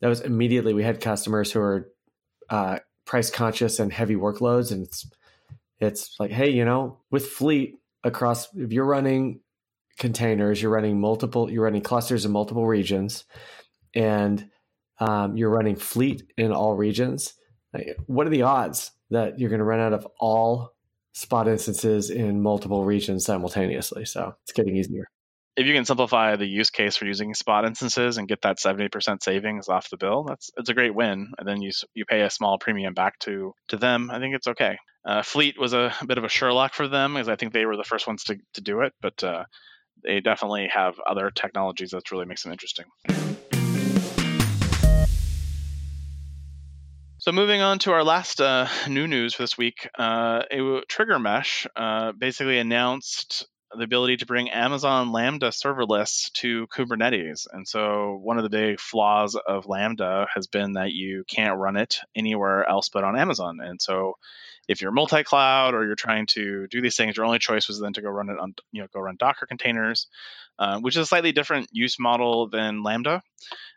[0.00, 1.90] that was immediately we had customers who are
[2.48, 5.08] uh, price conscious and heavy workloads, and it's
[5.78, 9.40] it's like hey, you know, with Fleet across if you're running
[9.98, 13.24] containers, you're running multiple, you're running clusters in multiple regions,
[13.94, 14.48] and
[14.98, 17.34] um, you're running Fleet in all regions.
[18.06, 20.72] What are the odds that you're going to run out of all
[21.12, 24.06] spot instances in multiple regions simultaneously?
[24.06, 25.06] So it's getting easier
[25.60, 29.22] if you can simplify the use case for using spot instances and get that 70%
[29.22, 31.32] savings off the bill, that's it's a great win.
[31.36, 34.10] And then you you pay a small premium back to to them.
[34.10, 34.78] I think it's okay.
[35.04, 37.66] Uh, Fleet was a, a, bit of a Sherlock for them because I think they
[37.66, 39.44] were the first ones to, to do it, but uh,
[40.02, 42.86] they definitely have other technologies that really makes them interesting.
[47.18, 52.12] So moving on to our last uh, new news for this week, uh, TriggerMesh uh,
[52.12, 57.46] basically announced the ability to bring Amazon Lambda serverless to Kubernetes.
[57.52, 61.76] And so one of the big flaws of Lambda has been that you can't run
[61.76, 63.58] it anywhere else but on Amazon.
[63.60, 64.14] And so
[64.68, 67.92] if you're multi-cloud or you're trying to do these things, your only choice was then
[67.92, 70.06] to go run it on, you know, go run Docker containers,
[70.58, 73.22] uh, which is a slightly different use model than Lambda.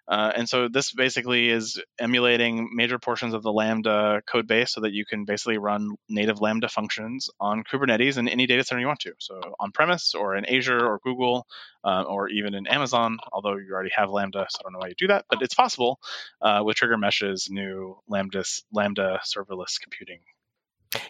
[0.08, 4.82] Uh, and so this basically is emulating major portions of the Lambda code base so
[4.82, 8.88] that you can basically run native Lambda functions on Kubernetes in any data center you
[8.88, 9.13] want to.
[9.20, 11.48] So on premise or in Azure or Google
[11.84, 14.89] uh, or even in Amazon, although you already have Lambda, so I don't know why
[14.89, 16.00] you do that, but it's possible
[16.42, 20.20] uh, with TriggerMesh's new Lambda, Lambda serverless computing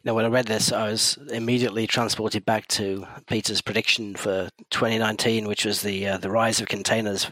[0.03, 5.47] now, when I read this, I was immediately transported back to Peter's prediction for 2019,
[5.47, 7.31] which was the uh, the rise of containers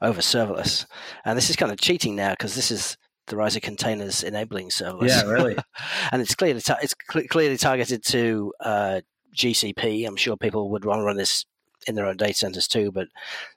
[0.00, 0.86] over serverless.
[1.24, 4.68] And this is kind of cheating now because this is the rise of containers enabling
[4.70, 5.08] serverless.
[5.08, 5.56] Yeah, really.
[6.12, 9.00] and it's clearly ta- it's cl- clearly targeted to uh,
[9.36, 10.06] GCP.
[10.06, 11.44] I'm sure people would want to run this
[11.86, 13.08] in their own data centers too, but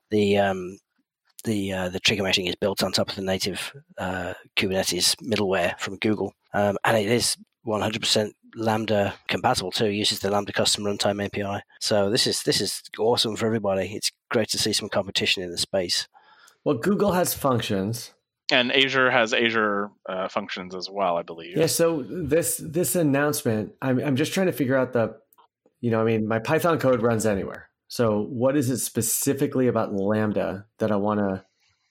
[0.09, 0.77] the um,
[1.43, 5.79] the uh, the trigger meshing is built on top of the native uh, Kubernetes middleware
[5.79, 9.87] from Google, um, and it is 100% Lambda compatible too.
[9.87, 11.63] Uses the Lambda custom runtime API.
[11.79, 13.93] So this is this is awesome for everybody.
[13.93, 16.07] It's great to see some competition in the space.
[16.63, 18.11] Well, Google has functions,
[18.51, 21.57] and Azure has Azure uh, functions as well, I believe.
[21.57, 21.67] Yeah.
[21.67, 25.17] So this this announcement, I'm I'm just trying to figure out the,
[25.81, 27.69] you know, I mean, my Python code runs anywhere.
[27.87, 31.45] So what is it specifically about Lambda that I want to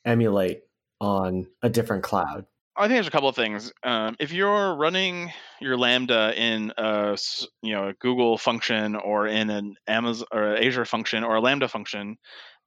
[0.05, 0.63] emulate
[1.01, 2.47] on a different cloud?
[2.77, 3.73] I think there's a couple of things.
[3.85, 7.17] Um, if you're running your Lambda in a
[7.63, 11.69] you know a Google function or in an Amazon or Azure function or a Lambda
[11.69, 12.17] function,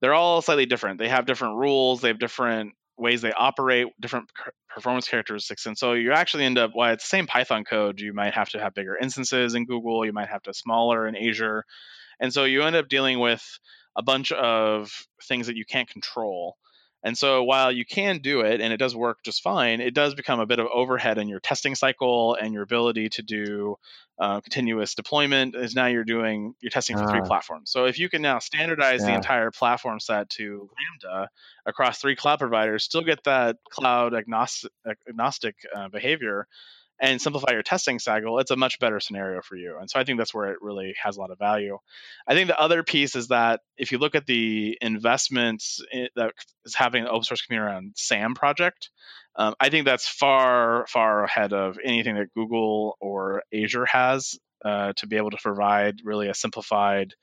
[0.01, 0.99] they're all slightly different.
[0.99, 1.99] They have different rules.
[1.99, 4.29] They have different ways they operate, different
[4.69, 6.71] performance characteristics, and so you actually end up.
[6.73, 10.05] While it's the same Python code, you might have to have bigger instances in Google.
[10.05, 11.65] You might have to smaller in Azure,
[12.19, 13.43] and so you end up dealing with
[13.97, 14.89] a bunch of
[15.27, 16.55] things that you can't control.
[17.03, 20.15] And so while you can do it and it does work just fine, it does
[20.15, 23.77] become a bit of overhead in your testing cycle and your ability to do
[24.19, 27.27] uh, continuous deployment is now you're doing you're testing for uh, three ah.
[27.27, 27.69] platforms.
[27.71, 29.11] So if you can now standardize yeah.
[29.11, 30.69] the entire platform set to
[31.03, 31.29] Lambda
[31.67, 34.71] across three cloud providers, still get that cloud agnostic,
[35.07, 36.47] agnostic uh, behavior,
[36.99, 39.77] and simplify your testing cycle, it's a much better scenario for you.
[39.79, 41.77] And so I think that's where it really has a lot of value.
[42.27, 45.79] I think the other piece is that if you look at the investments
[46.15, 46.31] that
[46.65, 48.89] is in the open source community around SAM project,
[49.35, 54.93] um, I think that's far, far ahead of anything that Google or Azure has uh,
[54.97, 57.13] to be able to provide really a simplified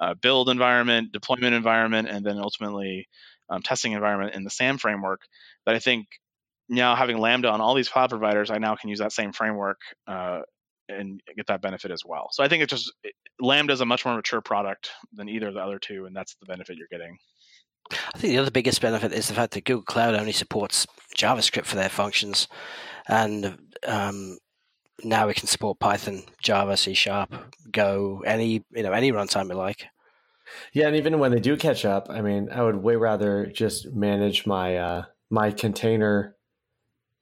[0.00, 3.06] uh, build environment, deployment environment, and then ultimately
[3.48, 5.20] um, testing environment in the SAM framework
[5.66, 6.06] that I think
[6.70, 9.80] now having Lambda on all these cloud providers, I now can use that same framework
[10.06, 10.40] uh,
[10.88, 12.28] and get that benefit as well.
[12.30, 15.48] So I think it's just it, Lambda is a much more mature product than either
[15.48, 17.18] of the other two, and that's the benefit you're getting.
[18.14, 20.86] I think the other biggest benefit is the fact that Google Cloud only supports
[21.18, 22.46] JavaScript for their functions,
[23.08, 24.38] and um,
[25.02, 27.34] now we can support Python, Java, C Sharp,
[27.72, 29.86] Go, any you know any runtime we like.
[30.72, 33.92] Yeah, and even when they do catch up, I mean, I would way rather just
[33.92, 36.36] manage my uh, my container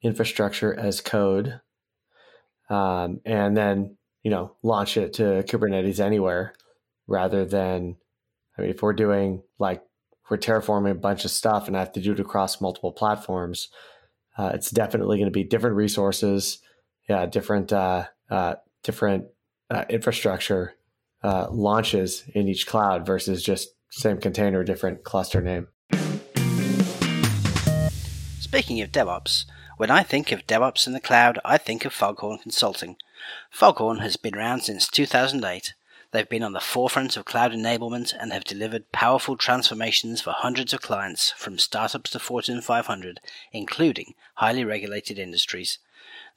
[0.02, 1.61] infrastructure as code,
[2.70, 6.54] um, and then you know launch it to Kubernetes anywhere,
[7.06, 7.96] rather than
[8.56, 9.82] I mean, if we're doing like
[10.30, 13.68] we're terraforming a bunch of stuff and I have to do it across multiple platforms,
[14.37, 16.58] uh, it's definitely going to be different resources,
[17.08, 19.26] yeah, different uh, uh, different
[19.70, 20.74] uh, infrastructure
[21.22, 25.68] uh, launches in each cloud versus just same container, different cluster name.
[28.40, 29.44] Speaking of DevOps,
[29.79, 32.97] when I think of DevOps in the cloud, I think of Foghorn Consulting.
[33.49, 35.73] Foghorn has been around since 2008.
[36.11, 40.73] They've been on the forefront of cloud enablement and have delivered powerful transformations for hundreds
[40.73, 43.21] of clients, from startups to Fortune 500,
[43.53, 45.79] including highly regulated industries.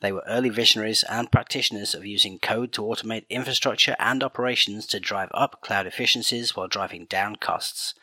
[0.02, 5.00] They were early visionaries and practitioners of using code to automate infrastructure and operations to
[5.00, 7.96] drive up cloud efficiencies while driving down costs.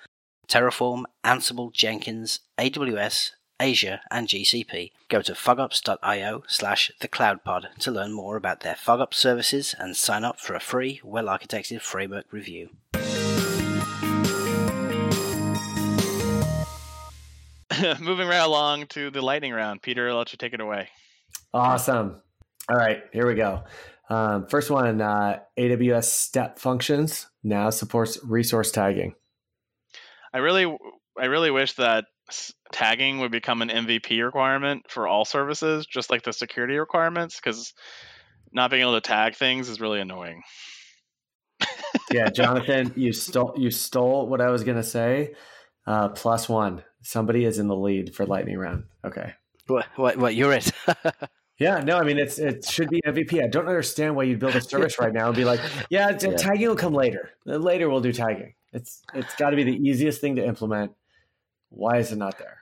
[0.49, 4.93] Terraform, Ansible, Jenkins, AWS, Azure, and GCP.
[5.09, 10.39] Go to fogops.io slash thecloudpod to learn more about their FogOps services and sign up
[10.39, 12.71] for a free, well-architected framework review.
[18.01, 19.83] Moving right along to the lightning round.
[19.83, 20.89] Peter, I'll let you take it away.
[21.53, 22.21] Awesome.
[22.71, 23.65] All right, here we go.
[24.11, 29.15] Um, first one uh, AWS Step Functions now supports resource tagging.
[30.33, 30.77] I really,
[31.19, 32.05] I really wish that
[32.73, 37.75] tagging would become an MVP requirement for all services, just like the security requirements, because
[38.53, 40.43] not being able to tag things is really annoying.
[42.13, 45.35] yeah, Jonathan, you stole you stole what I was gonna say.
[45.87, 46.83] Uh, plus one.
[47.03, 48.85] Somebody is in the lead for lightning round.
[49.05, 49.33] Okay.
[49.69, 49.87] What?
[49.97, 50.17] What?
[50.19, 50.35] What?
[50.35, 50.71] You're it.
[51.59, 51.81] yeah.
[51.81, 51.97] No.
[51.97, 53.43] I mean, it's it should be MVP.
[53.43, 56.37] I don't understand why you'd build a service right now and be like, yeah, yeah.
[56.37, 57.31] tagging will come later.
[57.47, 58.55] Later we'll do tagging.
[58.73, 60.93] It's it's got to be the easiest thing to implement.
[61.71, 62.59] Why is it not there?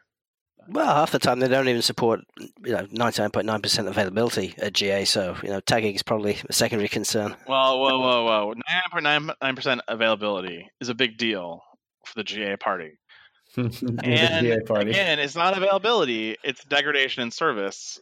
[0.69, 3.89] Well, half the time they don't even support you know ninety nine point nine percent
[3.89, 5.05] availability at GA.
[5.05, 7.37] So you know tagging is probably a secondary concern.
[7.47, 8.53] Well, whoa, whoa, whoa!
[8.53, 11.63] Nine point nine nine percent availability is a big deal
[12.05, 12.99] for the GA party.
[13.57, 14.91] and GA party.
[14.91, 18.01] again, it's not availability; it's degradation in service.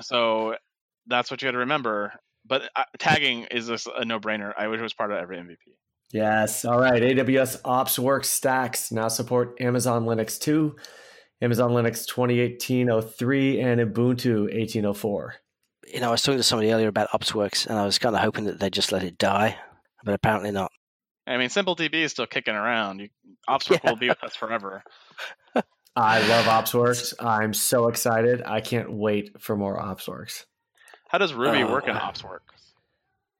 [0.00, 0.54] So
[1.08, 2.12] that's what you got to remember.
[2.46, 4.52] But uh, tagging is a, a no brainer.
[4.56, 5.56] I wish it was part of every MVP.
[6.12, 6.64] Yes.
[6.64, 7.02] All right.
[7.02, 10.74] AWS OpsWorks stacks now support Amazon Linux 2,
[11.42, 15.32] Amazon Linux 2018-03, and Ubuntu 18.04.
[15.92, 18.22] You know, I was talking to somebody earlier about OpsWorks, and I was kind of
[18.22, 19.56] hoping that they'd just let it die,
[20.04, 20.70] but apparently not.
[21.26, 23.00] I mean, SimpleDB is still kicking around.
[23.00, 23.08] You,
[23.48, 23.90] OpsWorks yeah.
[23.90, 24.82] will be with us forever.
[25.96, 27.14] I love OpsWorks.
[27.22, 28.42] I'm so excited.
[28.46, 30.44] I can't wait for more OpsWorks.
[31.08, 32.38] How does Ruby uh, work in OpsWorks?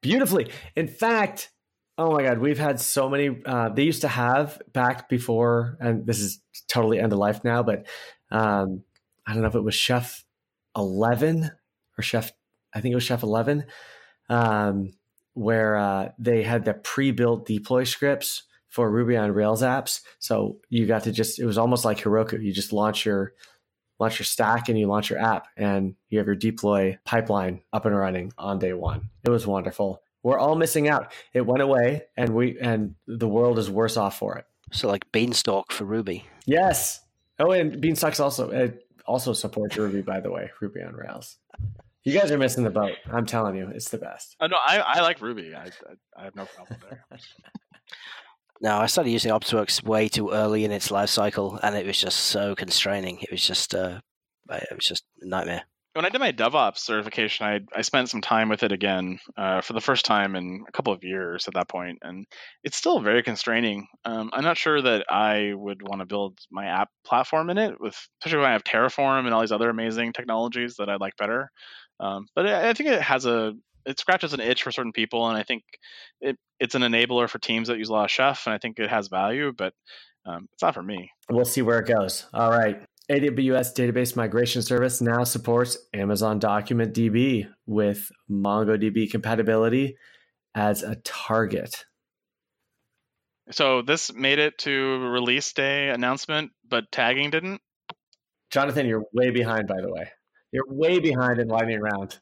[0.01, 0.51] Beautifully.
[0.75, 1.51] In fact,
[1.99, 3.41] Oh my god, we've had so many.
[3.45, 7.61] Uh, they used to have back before, and this is totally end of life now.
[7.61, 7.87] But
[8.31, 8.83] um,
[9.27, 10.23] I don't know if it was Chef
[10.77, 11.51] Eleven
[11.97, 12.31] or Chef.
[12.73, 13.65] I think it was Chef Eleven,
[14.29, 14.93] um,
[15.33, 19.99] where uh, they had the pre-built deploy scripts for Ruby on Rails apps.
[20.19, 21.37] So you got to just.
[21.37, 22.41] It was almost like Heroku.
[22.41, 23.33] You just launch your
[23.99, 27.85] launch your stack and you launch your app, and you have your deploy pipeline up
[27.85, 29.09] and running on day one.
[29.25, 31.11] It was wonderful we're all missing out.
[31.33, 34.45] It went away, and we and the world is worse off for it.
[34.71, 36.25] So, like Beanstalk for Ruby.
[36.45, 37.01] Yes.
[37.39, 41.37] Oh, and Beanstalk's also it also supports Ruby, by the way, Ruby on Rails.
[42.03, 42.93] You guys are missing the boat.
[43.11, 44.35] I'm telling you, it's the best.
[44.39, 45.53] Oh, no, I, I like Ruby.
[45.53, 45.71] I, I,
[46.15, 47.05] I have no problem there.
[48.61, 51.99] no, I started using OpsWorks way too early in its life cycle, and it was
[51.99, 53.19] just so constraining.
[53.19, 53.99] It was just, uh,
[54.49, 55.63] it was just a nightmare
[55.99, 59.59] when I did my DevOps certification, I I spent some time with it again uh,
[59.59, 62.25] for the first time in a couple of years at that point, and
[62.63, 63.85] it's still very constraining.
[64.05, 67.81] Um, I'm not sure that I would want to build my app platform in it,
[67.81, 71.17] with especially when I have Terraform and all these other amazing technologies that I like
[71.17, 71.51] better.
[71.99, 73.51] Um, but I, I think it has a
[73.85, 75.63] it scratches an itch for certain people, and I think
[76.21, 78.79] it it's an enabler for teams that use a lot of Chef, and I think
[78.79, 79.73] it has value, but
[80.25, 81.11] um, it's not for me.
[81.29, 82.25] We'll see where it goes.
[82.33, 82.85] All right.
[83.09, 89.97] AWS Database Migration Service now supports Amazon Document DB with MongoDB compatibility
[90.53, 91.85] as a target.
[93.51, 97.61] So this made it to release day announcement, but tagging didn't.
[98.51, 100.11] Jonathan, you're way behind, by the way.
[100.51, 102.19] You're way behind in lightning round.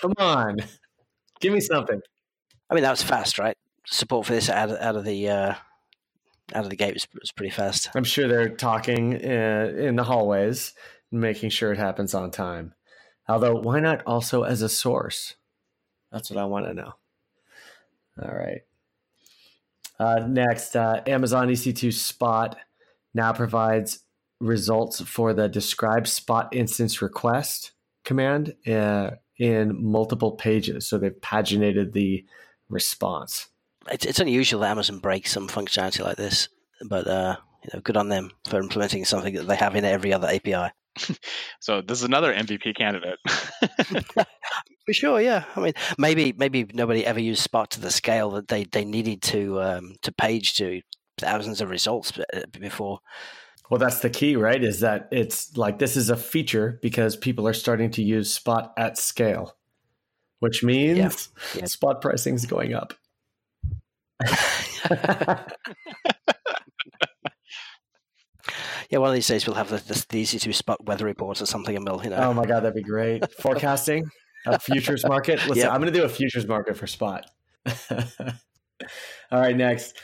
[0.00, 0.58] Come on,
[1.40, 2.00] give me something.
[2.70, 3.56] I mean, that was fast, right?
[3.86, 5.54] Support for this out of, out of the uh,
[6.54, 7.88] out of the gate was, was pretty fast.
[7.94, 10.74] I'm sure they're talking uh, in the hallways,
[11.10, 12.74] making sure it happens on time.
[13.28, 15.34] Although, why not also as a source?
[16.10, 16.94] That's what I want to know.
[18.22, 18.62] All right.
[19.98, 22.56] Uh, next, uh, Amazon EC2 Spot
[23.14, 24.04] now provides
[24.40, 27.72] results for the described spot instance request
[28.04, 30.88] command uh, in multiple pages.
[30.88, 32.24] So they've paginated the
[32.68, 33.48] response.
[33.92, 36.48] It's, it's unusual that Amazon breaks some functionality like this,
[36.88, 40.12] but uh, you know, good on them for implementing something that they have in every
[40.12, 40.72] other API.
[41.60, 43.18] so this is another MVP candidate.
[44.86, 45.44] For sure, yeah.
[45.54, 49.22] I mean, maybe maybe nobody ever used Spot to the scale that they, they needed
[49.22, 50.80] to um, to page to
[51.18, 53.00] thousands of results uh, before.
[53.70, 54.62] Well, that's the key, right?
[54.62, 58.72] Is that it's like this is a feature because people are starting to use Spot
[58.78, 59.56] at scale,
[60.38, 61.60] which means yeah.
[61.60, 61.66] Yeah.
[61.66, 62.94] Spot pricing is going up.
[68.90, 71.46] yeah, one of these days we'll have the, the, the EC2 spot weather reports or
[71.46, 72.16] something, and we'll, you know.
[72.16, 73.30] Oh my god, that'd be great!
[73.40, 74.08] Forecasting
[74.46, 75.38] a futures market.
[75.40, 75.72] Listen, yep.
[75.72, 77.30] I'm going to do a futures market for spot.
[77.90, 79.96] All right, next,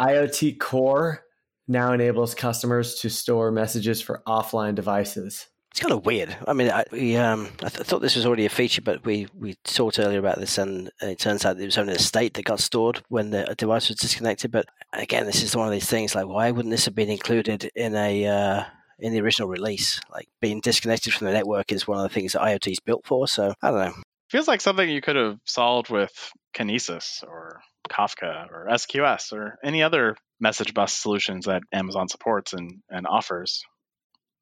[0.00, 1.24] IoT Core
[1.68, 5.46] now enables customers to store messages for offline devices.
[5.72, 6.36] It's kind of weird.
[6.46, 9.06] I mean, I, we, um, I, th- I, thought this was already a feature, but
[9.06, 12.34] we, we talked earlier about this, and it turns out it was only a state
[12.34, 14.50] that got stored when the device was disconnected.
[14.50, 17.70] But again, this is one of these things like, why wouldn't this have been included
[17.74, 18.64] in a uh,
[18.98, 19.98] in the original release?
[20.12, 23.06] Like being disconnected from the network is one of the things that IoT is built
[23.06, 23.26] for.
[23.26, 23.94] So I don't know.
[24.28, 26.12] Feels like something you could have solved with
[26.54, 32.82] Kinesis or Kafka or SQS or any other message bus solutions that Amazon supports and,
[32.90, 33.64] and offers.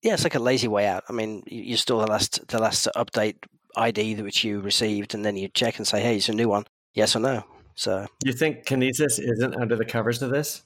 [0.02, 1.04] Yeah, it's like a lazy way out.
[1.08, 3.36] I mean, you store the last the last update
[3.76, 6.64] ID which you received, and then you check and say, "Hey, it's a new one.
[6.94, 7.44] Yes or no."
[7.74, 10.62] So you think Kinesis isn't under the covers of this?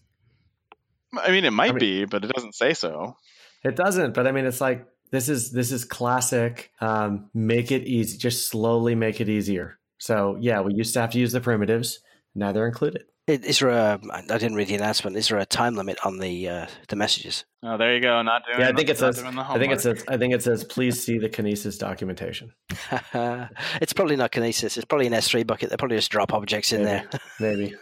[1.17, 3.17] I mean, it might I mean, be, but it doesn't say so.
[3.63, 6.71] It doesn't, but I mean, it's like this is this is classic.
[6.81, 9.79] Um, make it easy, just slowly make it easier.
[9.99, 12.01] So yeah, we used to have to use the primitives.
[12.35, 13.05] Now they're included.
[13.27, 13.99] Is there a?
[14.13, 15.17] I didn't read the announcement.
[15.17, 17.47] Is there a time limit on the uh, the messages?
[17.63, 18.21] Oh, there you go.
[18.21, 18.61] Not doing.
[18.61, 19.23] Yeah, I think it says.
[19.23, 20.05] I think it says.
[20.09, 20.63] I think it says.
[20.63, 22.53] Please see the Kinesis documentation.
[23.81, 24.77] it's probably not Kinesis.
[24.77, 25.71] It's probably an S3 bucket.
[25.71, 27.21] They probably just drop objects in maybe, there.
[27.41, 27.75] maybe.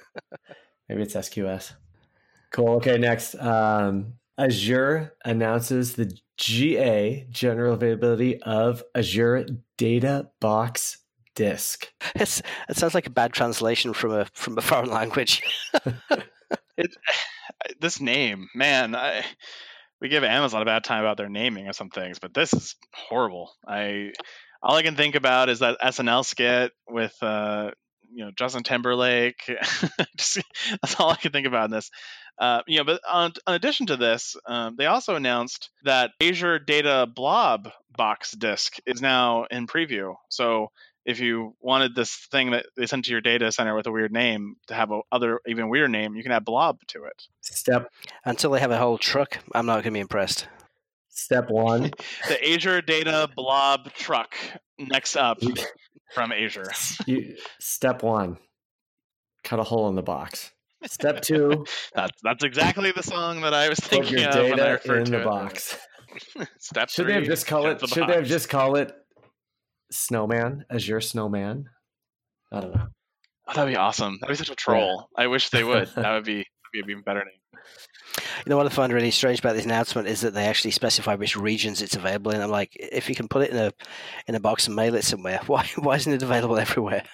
[0.89, 1.73] Maybe it's SQS.
[2.53, 2.69] Cool.
[2.77, 2.97] Okay.
[2.97, 10.99] Next, um, Azure announces the GA general availability of Azure Data Box
[11.35, 11.91] Disk.
[12.15, 15.43] It's, it sounds like a bad translation from a from a foreign language.
[16.77, 16.97] it,
[17.81, 19.25] this name, man, I,
[20.01, 22.77] we give Amazon a bad time about their naming of some things, but this is
[22.93, 23.53] horrible.
[23.67, 24.13] I
[24.63, 27.71] all I can think about is that SNL skit with uh,
[28.13, 29.51] you know Justin Timberlake.
[30.17, 30.41] Just,
[30.81, 31.91] that's all I can think about in this.
[32.39, 36.59] Uh, you know, but on, in addition to this, um, they also announced that Azure
[36.59, 40.15] Data Blob Box Disk is now in preview.
[40.31, 40.71] So
[41.05, 44.13] if you wanted this thing that they sent to your data center with a weird
[44.13, 47.27] name to have a other even weirder name, you can add blob to it.
[47.41, 47.89] Step
[48.25, 50.47] until they have a whole truck, I'm not going to be impressed.
[51.09, 51.91] Step one:
[52.29, 54.35] the Azure Data Blob truck.
[54.79, 55.39] Next up
[56.15, 56.71] from Azure.
[57.07, 58.39] You, step one:
[59.45, 60.53] cut a hole in the box.
[60.87, 64.61] Step two: that's that's exactly the song that I was thinking your of data when
[64.61, 65.25] I referred in to the it.
[65.25, 65.77] box.
[66.59, 67.81] Step should three, they have just call it?
[67.81, 68.07] Should box.
[68.07, 68.93] they have just call it
[69.93, 71.69] Snowman Azure snowman?
[72.51, 72.89] I don't know.
[73.49, 74.19] Oh, that'd be awesome.
[74.21, 75.09] That'd be such a troll.
[75.17, 75.89] I wish they would.
[75.97, 77.63] that would be be an even better name.
[78.45, 81.15] You know what I find really strange about this announcement is that they actually specify
[81.15, 82.41] which regions it's available in.
[82.41, 83.73] I'm like, if you can put it in a
[84.27, 87.05] in a box and mail it somewhere, why why isn't it available everywhere?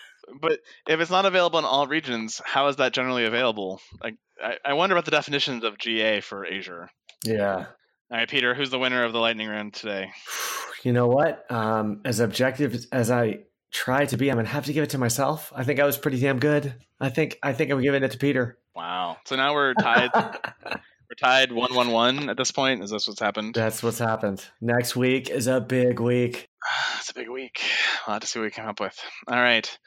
[0.40, 3.80] But if it's not available in all regions, how is that generally available?
[4.02, 6.90] Like, I, I wonder about the definitions of GA for Azure.
[7.24, 7.66] Yeah.
[8.10, 10.10] All right, Peter, who's the winner of the lightning round today?
[10.84, 11.44] You know what?
[11.50, 13.40] Um, as objective as I
[13.72, 15.52] try to be, I'm gonna have to give it to myself.
[15.54, 16.72] I think I was pretty damn good.
[17.00, 18.58] I think I think I'm giving it to Peter.
[18.76, 19.16] Wow.
[19.24, 20.10] So now we're tied.
[20.14, 22.84] we're tied one one one at this point.
[22.84, 23.54] Is this what's happened?
[23.54, 24.46] That's what's happened.
[24.60, 26.48] Next week is a big week.
[27.00, 27.60] it's a big week.
[28.06, 28.96] We'll have to see what we come up with.
[29.26, 29.78] All right.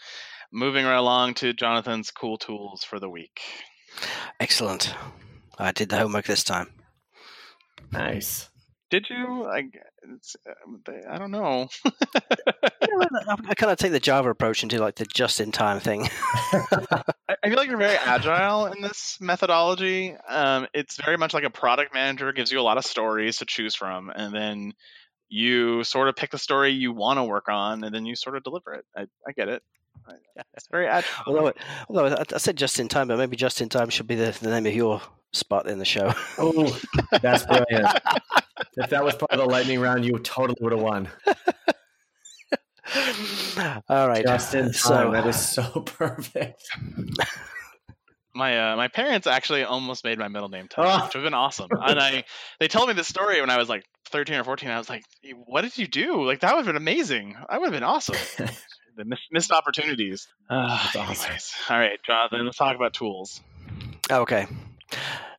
[0.52, 3.40] Moving right along to Jonathan's cool tools for the week.
[4.42, 4.94] Excellent.
[5.58, 6.68] I did the homework this time.
[7.92, 8.50] Nice.
[8.90, 9.46] Did you?
[9.46, 9.70] I,
[11.10, 11.70] I don't know.
[11.86, 16.10] I kind of take the Java approach and do like the just-in-time thing.
[16.52, 20.14] I feel like you're very agile in this methodology.
[20.28, 23.46] Um, it's very much like a product manager gives you a lot of stories to
[23.46, 24.74] choose from, and then
[25.30, 28.36] you sort of pick the story you want to work on, and then you sort
[28.36, 28.86] of deliver it.
[28.94, 29.64] I, I get it.
[30.54, 31.10] It's very agile.
[31.28, 31.54] Although,
[31.90, 34.38] although I, I said just in time, but maybe just in time should be the,
[34.42, 35.02] the name of your
[35.34, 36.14] spot in the show.
[36.38, 36.80] Oh,
[37.22, 37.88] that's brilliant.
[38.78, 41.10] if that was part of the lightning round, you totally would have won.
[43.90, 44.26] All right.
[44.26, 44.74] Just in time.
[44.74, 46.64] So, that is so perfect.
[48.34, 51.06] My uh, my parents actually almost made my middle name Tony, oh.
[51.06, 51.68] which would have been awesome.
[51.72, 52.24] and I
[52.60, 54.70] they told me this story when I was like 13 or 14.
[54.70, 55.04] I was like,
[55.46, 56.24] "What did you do?
[56.24, 57.36] Like that would have been amazing.
[57.50, 58.16] I would have been awesome."
[58.96, 60.28] The missed, missed opportunities.
[60.50, 61.32] Uh, awesome.
[61.70, 63.40] All right, Jonathan, let's talk about tools.
[64.12, 64.48] Okay.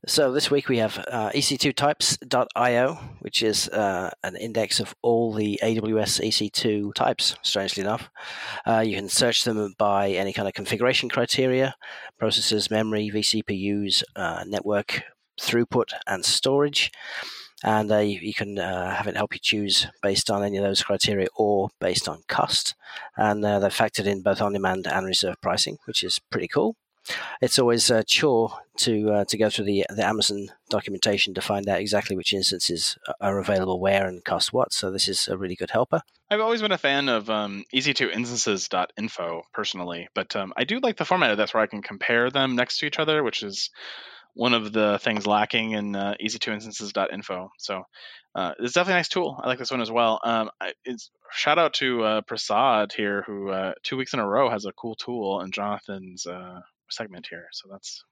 [0.06, 5.60] So this week we have uh, ec2types.io, which is uh, an index of all the
[5.62, 8.10] AWS EC2 types, strangely enough.
[8.66, 11.76] Uh, you can search them by any kind of configuration criteria,
[12.20, 15.02] processors, memory, vCPUs, uh, network
[15.40, 16.90] throughput, and storage.
[17.64, 20.64] And uh, you, you, can uh, have it help you choose based on any of
[20.64, 22.74] those criteria or based on cost.
[23.16, 26.76] And they're factored in both on demand and reserve pricing, which is pretty cool
[27.40, 31.68] it's always a chore to uh, to go through the the Amazon documentation to find
[31.68, 34.72] out exactly which instances are available where and cost what.
[34.72, 36.02] So this is a really good helper.
[36.30, 41.04] I've always been a fan of um, ec2instances.info personally, but um, I do like the
[41.04, 43.70] format of this where I can compare them next to each other, which is
[44.34, 47.50] one of the things lacking in uh, ec2instances.info.
[47.58, 47.82] So
[48.34, 49.38] uh, it's definitely a nice tool.
[49.42, 50.20] I like this one as well.
[50.24, 50.50] Um,
[51.30, 54.72] shout out to uh, Prasad here, who uh, two weeks in a row has a
[54.72, 57.46] cool tool, in Jonathan's uh, segment here.
[57.52, 58.04] So that's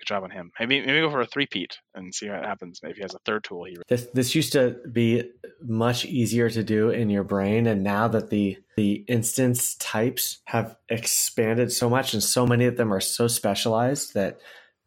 [0.00, 0.50] good job on him.
[0.58, 2.80] Maybe maybe go for a three-peat and see what happens.
[2.82, 3.82] Maybe he has a third tool here.
[3.88, 8.30] This this used to be much easier to do in your brain, and now that
[8.30, 13.28] the the instance types have expanded so much, and so many of them are so
[13.28, 14.40] specialized that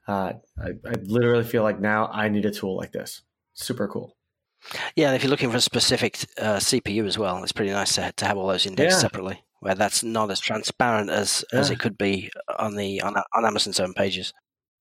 [0.08, 3.22] uh, I, I literally feel like now I need a tool like this.
[3.54, 4.16] Super cool.
[4.96, 7.96] Yeah, and if you're looking for a specific uh, CPU as well, it's pretty nice
[7.96, 9.02] to, to have all those indexed yeah.
[9.02, 11.60] separately where that's not as transparent as yeah.
[11.60, 14.32] as it could be on the on, on Amazon's own pages.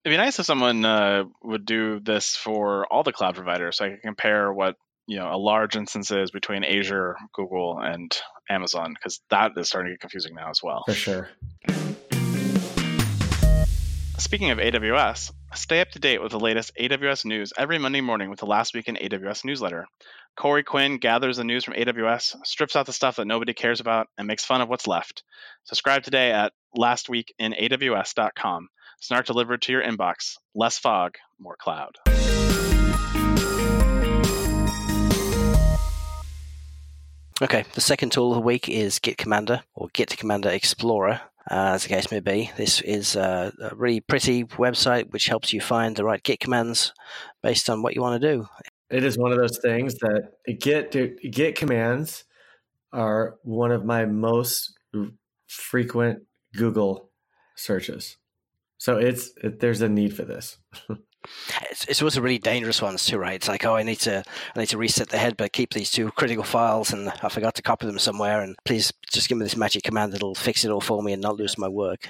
[0.04, 3.86] It'd be nice if someone uh, would do this for all the cloud providers, so
[3.86, 8.14] I can compare what you know a large instance is between Azure, Google, and
[8.50, 10.84] Amazon, because that is starting to get confusing now as well.
[10.86, 11.30] For sure.
[14.16, 18.30] Speaking of AWS, stay up to date with the latest AWS news every Monday morning
[18.30, 19.86] with the Last Week in AWS newsletter.
[20.36, 24.06] Corey Quinn gathers the news from AWS, strips out the stuff that nobody cares about,
[24.16, 25.24] and makes fun of what's left.
[25.64, 28.68] Subscribe today at lastweekinaws.com.
[29.00, 30.36] Snark delivered to your inbox.
[30.54, 31.96] Less fog, more cloud.
[37.42, 41.74] Okay, the second tool of the week is Git Commander or Git Commander Explorer uh,
[41.74, 42.50] as the case may be.
[42.56, 46.92] This is a, a, really pretty website which helps you find the right Git commands
[47.42, 48.46] based on what you want to do.
[48.90, 50.92] It is one of those things that Git
[51.30, 52.24] Git commands
[52.92, 54.78] are one of my most
[55.48, 56.22] frequent
[56.54, 57.10] Google
[57.56, 58.16] searches.
[58.78, 60.58] So it's it, there's a need for this.
[61.70, 63.34] it's, it's also really dangerous ones too, right?
[63.34, 64.22] It's like, oh, I need to,
[64.54, 67.54] I need to reset the head, but keep these two critical files, and I forgot
[67.56, 68.40] to copy them somewhere.
[68.42, 71.22] And please, just give me this magic command that'll fix it all for me and
[71.22, 72.08] not lose my work.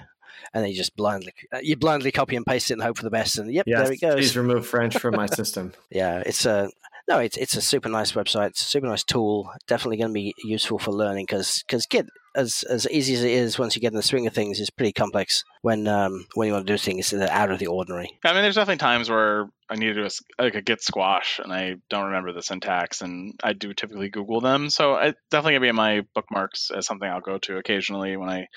[0.52, 3.04] And then you just blindly, uh, you blindly copy and paste it and hope for
[3.04, 3.38] the best.
[3.38, 4.14] And yep, yes, there it goes.
[4.14, 5.72] Please remove French from my system.
[5.90, 6.70] yeah, it's a
[7.08, 8.48] no, it's it's a super nice website.
[8.48, 9.50] It's a super nice tool.
[9.66, 13.30] Definitely going to be useful for learning because because Git as as easy as it
[13.30, 16.46] is once you get in the swing of things is pretty complex when um when
[16.46, 18.18] you want to do things that are out of the ordinary.
[18.24, 21.40] I mean, there's definitely times where I need to do a, like a Git squash
[21.42, 24.70] and I don't remember the syntax, and I do typically Google them.
[24.70, 28.28] So I definitely gonna be in my bookmarks as something I'll go to occasionally when
[28.28, 28.48] I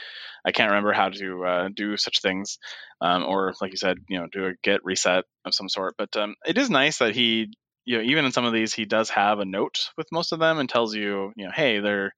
[0.46, 2.58] I can't remember how to uh, do such things,
[3.02, 5.96] um, or like you said, you know, do a Git reset of some sort.
[5.98, 7.50] But um, it is nice that he
[7.88, 10.40] you know, even in some of these, he does have a note with most of
[10.40, 12.14] them and tells you, you know, hey, they're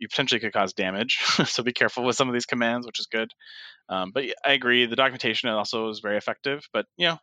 [0.00, 3.06] you potentially could cause damage, so be careful with some of these commands, which is
[3.06, 3.30] good.
[3.88, 6.66] Um, but I agree, the documentation also is very effective.
[6.72, 7.18] But you know,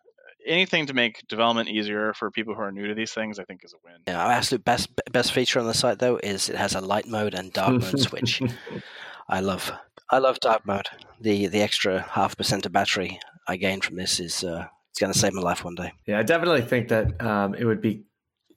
[0.46, 3.62] anything to make development easier for people who are new to these things, I think,
[3.64, 4.02] is a win.
[4.08, 7.08] Yeah, our absolute best best feature on the site though is it has a light
[7.08, 8.42] mode and dark mode switch.
[9.28, 9.72] I love
[10.10, 10.88] I love dark mode.
[11.20, 15.14] The the extra half percent of battery I gain from this is uh, it's going
[15.14, 15.94] to save my life one day.
[16.06, 18.04] Yeah, I definitely think that um, it would be.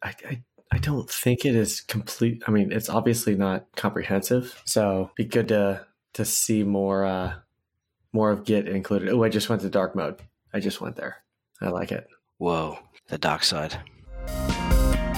[0.03, 0.43] I, I,
[0.73, 2.43] I don't think it is complete.
[2.47, 7.35] I mean, it's obviously not comprehensive, so be good to to see more uh,
[8.13, 9.09] more of Git included.
[9.09, 10.21] Oh, I just went to dark mode.
[10.53, 11.19] I just went there.
[11.61, 12.07] I like it.
[12.39, 13.77] Whoa, the dark side.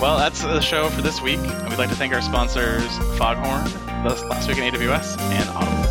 [0.01, 1.41] Well, that's the show for this week.
[1.41, 3.65] We'd like to thank our sponsors, Foghorn,
[4.05, 5.82] Last Week in AWS, and Audible.